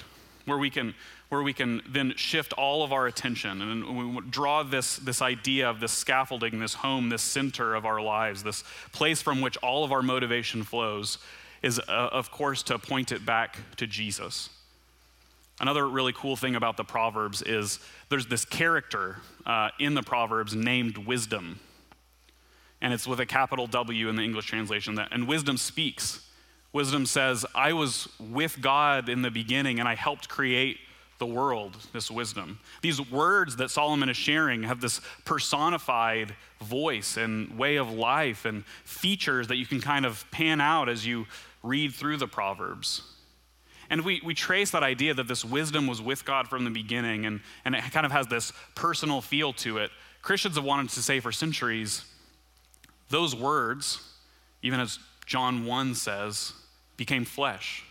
where 0.45 0.59
we 0.59 0.71
can, 0.71 0.97
where 1.29 1.45
we 1.45 1.53
can 1.53 1.83
then 1.89 2.15
shift 2.17 2.53
all 2.55 2.83
of 2.83 2.93
our 2.93 3.07
attention 3.07 3.63
and 3.63 4.17
we 4.17 4.21
draw 4.29 4.65
this, 4.65 4.97
this 4.97 5.23
idea 5.23 5.71
of 5.71 5.79
this 5.79 5.93
scaffolding, 5.93 6.59
this 6.59 6.75
home, 6.75 7.11
this 7.11 7.23
center 7.23 7.77
of 7.77 7.87
our 7.87 8.01
lives, 8.01 8.43
this 8.43 8.65
place 8.91 9.23
from 9.23 9.41
which 9.41 9.57
all 9.59 9.85
of 9.85 9.93
our 9.93 10.03
motivation 10.03 10.65
flows, 10.65 11.19
is 11.63 11.79
uh, 11.79 12.09
of 12.11 12.33
course 12.33 12.65
to 12.65 12.77
point 12.77 13.13
it 13.13 13.25
back 13.25 13.57
to 13.77 13.87
Jesus. 13.87 14.51
Another 15.61 15.89
really 15.89 16.13
cool 16.13 16.35
thing 16.35 16.57
about 16.57 16.77
the 16.77 16.83
Proverbs 16.83 17.41
is 17.41 17.79
there's 18.09 18.27
this 18.27 18.45
character 18.45 19.19
uh, 19.47 19.69
in 19.79 19.95
the 19.95 20.03
Proverbs 20.03 20.57
named 20.57 20.99
Wisdom. 20.99 21.61
And 22.85 22.93
it's 22.93 23.07
with 23.07 23.19
a 23.19 23.25
capital 23.25 23.67
W 23.67 24.11
in 24.11 24.17
the 24.17 24.23
English 24.23 24.45
translation. 24.45 24.97
That, 24.97 25.09
and 25.11 25.27
wisdom 25.27 25.57
speaks. 25.57 26.21
Wisdom 26.75 27.07
says, 27.07 27.47
I 27.55 27.73
was 27.73 28.11
with 28.21 28.61
God 28.61 29.09
in 29.09 29.23
the 29.23 29.31
beginning 29.31 29.81
and 29.81 29.89
I 29.89 29.95
helped 29.95 30.29
create 30.29 30.77
the 31.19 31.25
world, 31.25 31.79
this 31.95 32.11
wisdom. 32.11 32.61
These 32.83 33.01
words 33.11 33.57
that 33.57 33.71
Solomon 33.71 34.11
is 34.11 34.19
sharing 34.19 34.65
have 34.65 34.83
this 34.83 35.01
personified 35.25 36.35
voice 36.61 37.17
and 37.17 37.57
way 37.57 37.77
of 37.77 37.91
life 37.91 38.45
and 38.45 38.67
features 38.85 39.49
that 39.49 39.57
you 39.57 39.65
can 39.65 39.81
kind 39.81 40.05
of 40.05 40.31
pan 40.31 40.61
out 40.61 40.91
as 40.91 41.07
you 41.07 41.25
read 41.63 41.95
through 41.95 42.19
the 42.19 42.29
Proverbs. 42.29 43.01
And 43.89 44.05
we, 44.05 44.21
we 44.23 44.35
trace 44.35 44.73
that 44.73 44.83
idea 44.83 45.15
that 45.15 45.27
this 45.27 45.43
wisdom 45.43 45.87
was 45.87 46.03
with 46.03 46.27
God 46.27 46.49
from 46.49 46.65
the 46.65 46.71
beginning, 46.71 47.25
and, 47.25 47.41
and 47.65 47.75
it 47.75 47.83
kind 47.93 48.05
of 48.05 48.13
has 48.13 48.27
this 48.27 48.53
personal 48.75 49.23
feel 49.23 49.55
to 49.55 49.79
it. 49.79 49.91
Christians 50.21 50.57
have 50.57 50.65
wanted 50.65 50.91
to 50.91 51.03
say 51.03 51.21
for 51.21 51.33
centuries, 51.33 52.05
those 53.09 53.35
words, 53.35 54.01
even 54.63 54.81
as 54.81 54.99
John 55.27 55.65
1 55.65 55.95
says, 55.95 56.53
became 56.97 57.25
flesh. 57.25 57.85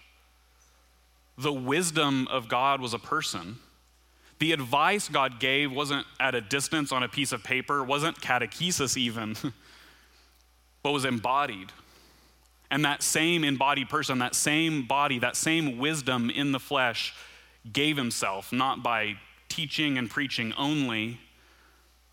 The 1.37 1.53
wisdom 1.53 2.27
of 2.29 2.47
God 2.47 2.81
was 2.81 2.93
a 2.93 2.99
person. 2.99 3.57
The 4.39 4.51
advice 4.51 5.07
God 5.07 5.39
gave 5.39 5.71
wasn't 5.71 6.05
at 6.19 6.35
a 6.35 6.41
distance 6.41 6.91
on 6.91 7.03
a 7.03 7.09
piece 7.09 7.31
of 7.31 7.43
paper, 7.43 7.83
wasn't 7.83 8.19
catechesis 8.21 8.97
even, 8.97 9.35
but 10.83 10.91
was 10.91 11.05
embodied. 11.05 11.71
And 12.69 12.83
that 12.85 13.03
same 13.03 13.43
embodied 13.43 13.89
person, 13.89 14.19
that 14.19 14.35
same 14.35 14.85
body, 14.85 15.19
that 15.19 15.35
same 15.35 15.77
wisdom 15.77 16.29
in 16.29 16.51
the 16.51 16.59
flesh 16.59 17.13
gave 17.71 17.97
himself, 17.97 18.51
not 18.51 18.83
by 18.83 19.15
teaching 19.47 19.97
and 19.97 20.09
preaching 20.09 20.53
only, 20.57 21.19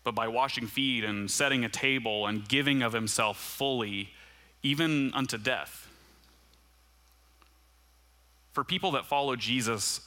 but 0.03 0.15
by 0.15 0.27
washing 0.27 0.67
feet 0.67 1.03
and 1.03 1.29
setting 1.29 1.63
a 1.63 1.69
table 1.69 2.27
and 2.27 2.47
giving 2.47 2.81
of 2.81 2.93
himself 2.93 3.37
fully, 3.37 4.09
even 4.63 5.13
unto 5.13 5.37
death. 5.37 5.87
For 8.53 8.63
people 8.63 8.91
that 8.91 9.05
follow 9.05 9.35
Jesus, 9.35 10.01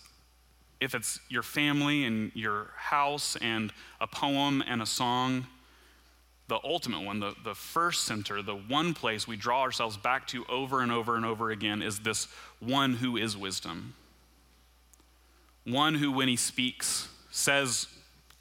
if 0.80 0.94
it's 0.94 1.18
your 1.28 1.42
family 1.42 2.04
and 2.04 2.32
your 2.34 2.70
house 2.76 3.36
and 3.36 3.72
a 4.00 4.06
poem 4.06 4.62
and 4.66 4.82
a 4.82 4.86
song, 4.86 5.46
the 6.48 6.58
ultimate 6.62 7.00
one, 7.00 7.20
the, 7.20 7.34
the 7.42 7.54
first 7.54 8.04
center, 8.04 8.42
the 8.42 8.56
one 8.56 8.92
place 8.92 9.26
we 9.26 9.36
draw 9.36 9.62
ourselves 9.62 9.96
back 9.96 10.26
to 10.28 10.44
over 10.46 10.82
and 10.82 10.92
over 10.92 11.16
and 11.16 11.24
over 11.24 11.50
again 11.50 11.80
is 11.80 12.00
this 12.00 12.28
one 12.60 12.94
who 12.94 13.16
is 13.16 13.36
wisdom. 13.36 13.94
One 15.64 15.94
who, 15.94 16.12
when 16.12 16.28
he 16.28 16.36
speaks, 16.36 17.08
says, 17.30 17.86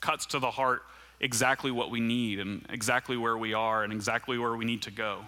cuts 0.01 0.25
to 0.27 0.39
the 0.39 0.51
heart 0.51 0.81
exactly 1.23 1.71
what 1.71 1.89
we 1.89 2.01
need 2.01 2.37
and 2.39 2.65
exactly 2.69 3.15
where 3.15 3.37
we 3.37 3.53
are 3.53 3.83
and 3.83 3.93
exactly 3.93 4.37
where 4.37 4.55
we 4.55 4.65
need 4.65 4.81
to 4.81 4.91
go. 4.91 5.25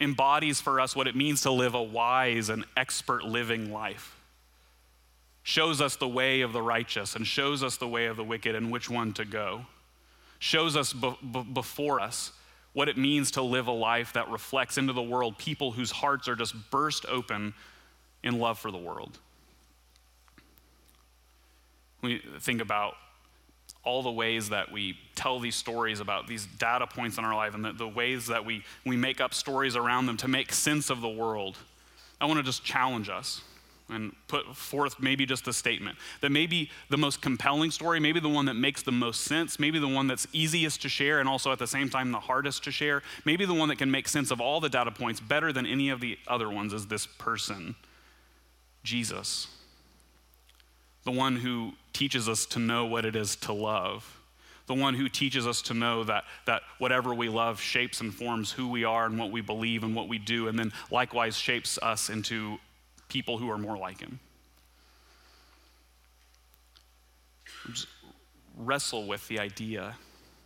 Embodies 0.00 0.62
for 0.62 0.80
us 0.80 0.96
what 0.96 1.06
it 1.06 1.14
means 1.14 1.42
to 1.42 1.50
live 1.50 1.74
a 1.74 1.82
wise 1.82 2.48
and 2.48 2.64
expert 2.74 3.22
living 3.22 3.70
life. 3.70 4.16
Shows 5.42 5.80
us 5.82 5.96
the 5.96 6.08
way 6.08 6.40
of 6.40 6.54
the 6.54 6.62
righteous 6.62 7.14
and 7.14 7.26
shows 7.26 7.62
us 7.62 7.76
the 7.76 7.86
way 7.86 8.06
of 8.06 8.16
the 8.16 8.24
wicked 8.24 8.54
and 8.54 8.72
which 8.72 8.88
one 8.88 9.12
to 9.12 9.26
go. 9.26 9.66
Shows 10.38 10.74
us 10.74 10.92
be- 10.92 11.18
be- 11.32 11.42
before 11.42 12.00
us 12.00 12.32
what 12.72 12.88
it 12.88 12.96
means 12.96 13.32
to 13.32 13.42
live 13.42 13.66
a 13.66 13.72
life 13.72 14.14
that 14.14 14.30
reflects 14.30 14.78
into 14.78 14.94
the 14.94 15.02
world 15.02 15.36
people 15.36 15.72
whose 15.72 15.90
hearts 15.90 16.28
are 16.28 16.34
just 16.34 16.54
burst 16.70 17.04
open 17.06 17.52
in 18.22 18.38
love 18.38 18.58
for 18.58 18.70
the 18.70 18.78
world. 18.78 19.18
We 22.00 22.22
think 22.40 22.62
about 22.62 22.94
all 23.86 24.02
the 24.02 24.10
ways 24.10 24.50
that 24.50 24.70
we 24.70 24.98
tell 25.14 25.38
these 25.38 25.54
stories 25.54 26.00
about 26.00 26.26
these 26.26 26.44
data 26.44 26.86
points 26.86 27.18
in 27.18 27.24
our 27.24 27.34
life 27.34 27.54
and 27.54 27.64
the, 27.64 27.72
the 27.72 27.88
ways 27.88 28.26
that 28.26 28.44
we, 28.44 28.62
we 28.84 28.96
make 28.96 29.20
up 29.20 29.32
stories 29.32 29.76
around 29.76 30.06
them 30.06 30.16
to 30.18 30.28
make 30.28 30.52
sense 30.52 30.90
of 30.90 31.00
the 31.00 31.08
world. 31.08 31.56
I 32.20 32.26
want 32.26 32.38
to 32.38 32.42
just 32.42 32.64
challenge 32.64 33.08
us 33.08 33.40
and 33.88 34.12
put 34.26 34.56
forth 34.56 34.96
maybe 34.98 35.24
just 35.24 35.46
a 35.46 35.52
statement 35.52 35.96
that 36.20 36.32
maybe 36.32 36.68
the 36.90 36.98
most 36.98 37.22
compelling 37.22 37.70
story, 37.70 38.00
maybe 38.00 38.18
the 38.18 38.28
one 38.28 38.46
that 38.46 38.54
makes 38.54 38.82
the 38.82 38.90
most 38.90 39.20
sense, 39.20 39.60
maybe 39.60 39.78
the 39.78 39.86
one 39.86 40.08
that's 40.08 40.26
easiest 40.32 40.82
to 40.82 40.88
share 40.88 41.20
and 41.20 41.28
also 41.28 41.52
at 41.52 41.60
the 41.60 41.68
same 41.68 41.88
time 41.88 42.10
the 42.10 42.18
hardest 42.18 42.64
to 42.64 42.72
share, 42.72 43.04
maybe 43.24 43.46
the 43.46 43.54
one 43.54 43.68
that 43.68 43.76
can 43.76 43.90
make 43.90 44.08
sense 44.08 44.32
of 44.32 44.40
all 44.40 44.60
the 44.60 44.68
data 44.68 44.90
points 44.90 45.20
better 45.20 45.52
than 45.52 45.64
any 45.64 45.90
of 45.90 46.00
the 46.00 46.18
other 46.26 46.50
ones 46.50 46.72
is 46.72 46.88
this 46.88 47.06
person, 47.06 47.76
Jesus 48.82 49.46
the 51.06 51.12
one 51.12 51.36
who 51.36 51.72
teaches 51.96 52.28
us 52.28 52.44
to 52.44 52.58
know 52.58 52.84
what 52.84 53.06
it 53.06 53.16
is 53.16 53.36
to 53.36 53.54
love, 53.54 54.20
the 54.66 54.74
one 54.74 54.92
who 54.92 55.08
teaches 55.08 55.46
us 55.46 55.62
to 55.62 55.72
know 55.72 56.04
that, 56.04 56.24
that 56.44 56.60
whatever 56.76 57.14
we 57.14 57.30
love 57.30 57.58
shapes 57.58 58.02
and 58.02 58.14
forms 58.14 58.52
who 58.52 58.68
we 58.68 58.84
are 58.84 59.06
and 59.06 59.18
what 59.18 59.30
we 59.30 59.40
believe 59.40 59.82
and 59.82 59.94
what 59.96 60.06
we 60.06 60.18
do, 60.18 60.46
and 60.46 60.58
then 60.58 60.74
likewise 60.90 61.38
shapes 61.38 61.78
us 61.80 62.10
into 62.10 62.58
people 63.08 63.38
who 63.38 63.50
are 63.50 63.56
more 63.56 63.78
like 63.78 63.98
him. 63.98 64.20
Just 67.72 67.86
wrestle 68.58 69.06
with 69.06 69.26
the 69.28 69.38
idea, 69.38 69.94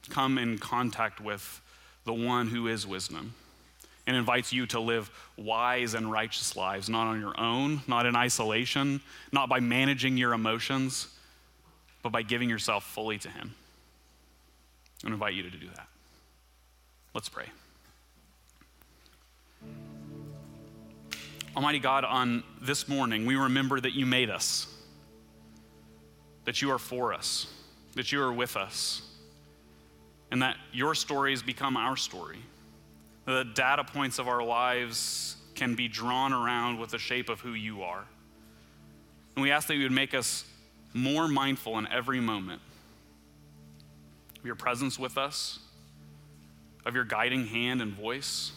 come 0.09 0.39
in 0.39 0.57
contact 0.57 1.21
with 1.21 1.61
the 2.05 2.15
one 2.15 2.47
who 2.47 2.69
is 2.69 2.87
wisdom 2.87 3.35
and 4.07 4.17
invites 4.17 4.53
you 4.53 4.67
to 4.67 4.79
live 4.79 5.11
wise 5.37 5.95
and 5.95 6.13
righteous 6.13 6.55
lives, 6.55 6.89
not 6.89 7.09
on 7.09 7.21
your 7.21 7.39
own, 7.41 7.81
not 7.89 8.07
in 8.07 8.15
isolation, 8.15 9.01
not 9.33 9.49
by 9.49 9.59
managing 9.59 10.17
your 10.17 10.33
emotions, 10.33 11.09
but 12.03 12.11
by 12.11 12.23
giving 12.23 12.49
yourself 12.49 12.85
fully 12.85 13.19
to 13.19 13.29
Him. 13.29 13.55
I 15.05 15.09
invite 15.09 15.35
you 15.35 15.43
to 15.43 15.51
do 15.51 15.69
that. 15.77 15.87
Let's 17.15 17.29
pray. 17.29 17.47
Almighty 21.57 21.79
God, 21.79 22.05
on 22.05 22.45
this 22.61 22.89
morning, 22.89 23.27
we 23.27 23.35
remember 23.35 23.81
that 23.81 23.93
you 23.95 24.07
made 24.07 24.31
us, 24.31 24.67
that 26.45 26.63
you 26.63 26.71
are 26.71 26.79
for 26.79 27.13
us, 27.13 27.47
that 27.95 28.13
you 28.13 28.23
are 28.23 28.33
with 28.33 28.57
us, 28.57 29.03
and 30.31 30.43
that 30.43 30.57
your 30.73 30.95
stories 30.95 31.43
become 31.43 31.77
our 31.77 31.97
story 31.97 32.39
the 33.31 33.45
data 33.45 33.85
points 33.85 34.19
of 34.19 34.29
our 34.29 34.43
lives 34.43 35.37
can 35.55 35.75
be 35.75 35.89
drawn 35.89 36.33
around 36.33 36.79
with 36.79 36.91
the 36.91 36.99
shape 36.99 37.29
of 37.29 37.41
who 37.41 37.53
you 37.53 37.83
are. 37.83 38.05
And 39.37 39.43
we 39.43 39.51
ask 39.51 39.69
that 39.69 39.77
you 39.77 39.85
would 39.85 39.93
make 39.93 40.15
us 40.15 40.45
more 40.93 41.29
mindful 41.29 41.79
in 41.79 41.87
every 41.89 42.21
moment 42.21 42.61
of 44.39 44.47
your 44.47 44.55
presence 44.55 44.99
with 44.99 45.19
us, 45.19 45.59
of 46.85 46.95
your 46.95 47.05
guiding 47.05 47.47
hand 47.47 47.81
and 47.83 47.93
voice. 47.93 48.53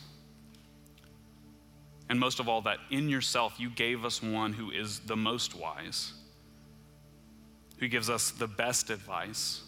And 2.09 2.19
most 2.19 2.39
of 2.39 2.47
all, 2.47 2.61
that 2.63 2.79
in 2.89 3.09
yourself 3.09 3.59
you 3.59 3.69
gave 3.69 4.05
us 4.05 4.21
one 4.21 4.53
who 4.53 4.71
is 4.71 4.99
the 4.99 5.15
most 5.15 5.55
wise, 5.55 6.13
who 7.77 7.87
gives 7.87 8.09
us 8.09 8.31
the 8.31 8.47
best 8.47 8.89
advice, 8.89 9.61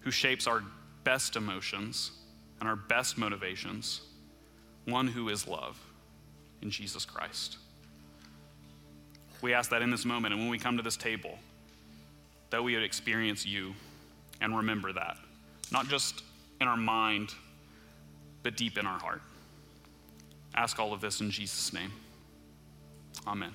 who 0.00 0.10
shapes 0.10 0.46
our 0.46 0.62
best 1.04 1.36
emotions 1.36 2.12
and 2.60 2.68
our 2.68 2.76
best 2.76 3.18
motivations, 3.18 4.02
one 4.84 5.08
who 5.08 5.28
is 5.28 5.46
love 5.46 5.78
in 6.60 6.70
Jesus 6.70 7.04
Christ. 7.04 7.58
We 9.42 9.52
ask 9.52 9.70
that 9.70 9.82
in 9.82 9.90
this 9.90 10.04
moment 10.04 10.32
and 10.32 10.42
when 10.42 10.50
we 10.50 10.58
come 10.58 10.76
to 10.78 10.82
this 10.82 10.96
table, 10.96 11.38
that 12.50 12.62
we 12.62 12.74
would 12.74 12.84
experience 12.84 13.44
you 13.44 13.74
and 14.40 14.56
remember 14.56 14.92
that, 14.92 15.16
not 15.70 15.88
just 15.88 16.22
in 16.60 16.68
our 16.68 16.76
mind, 16.76 17.34
but 18.42 18.56
deep 18.56 18.78
in 18.78 18.86
our 18.86 18.98
heart. 18.98 19.20
Ask 20.54 20.78
all 20.78 20.92
of 20.92 21.00
this 21.00 21.20
in 21.20 21.30
Jesus' 21.30 21.72
name. 21.72 21.92
Amen. 23.26 23.52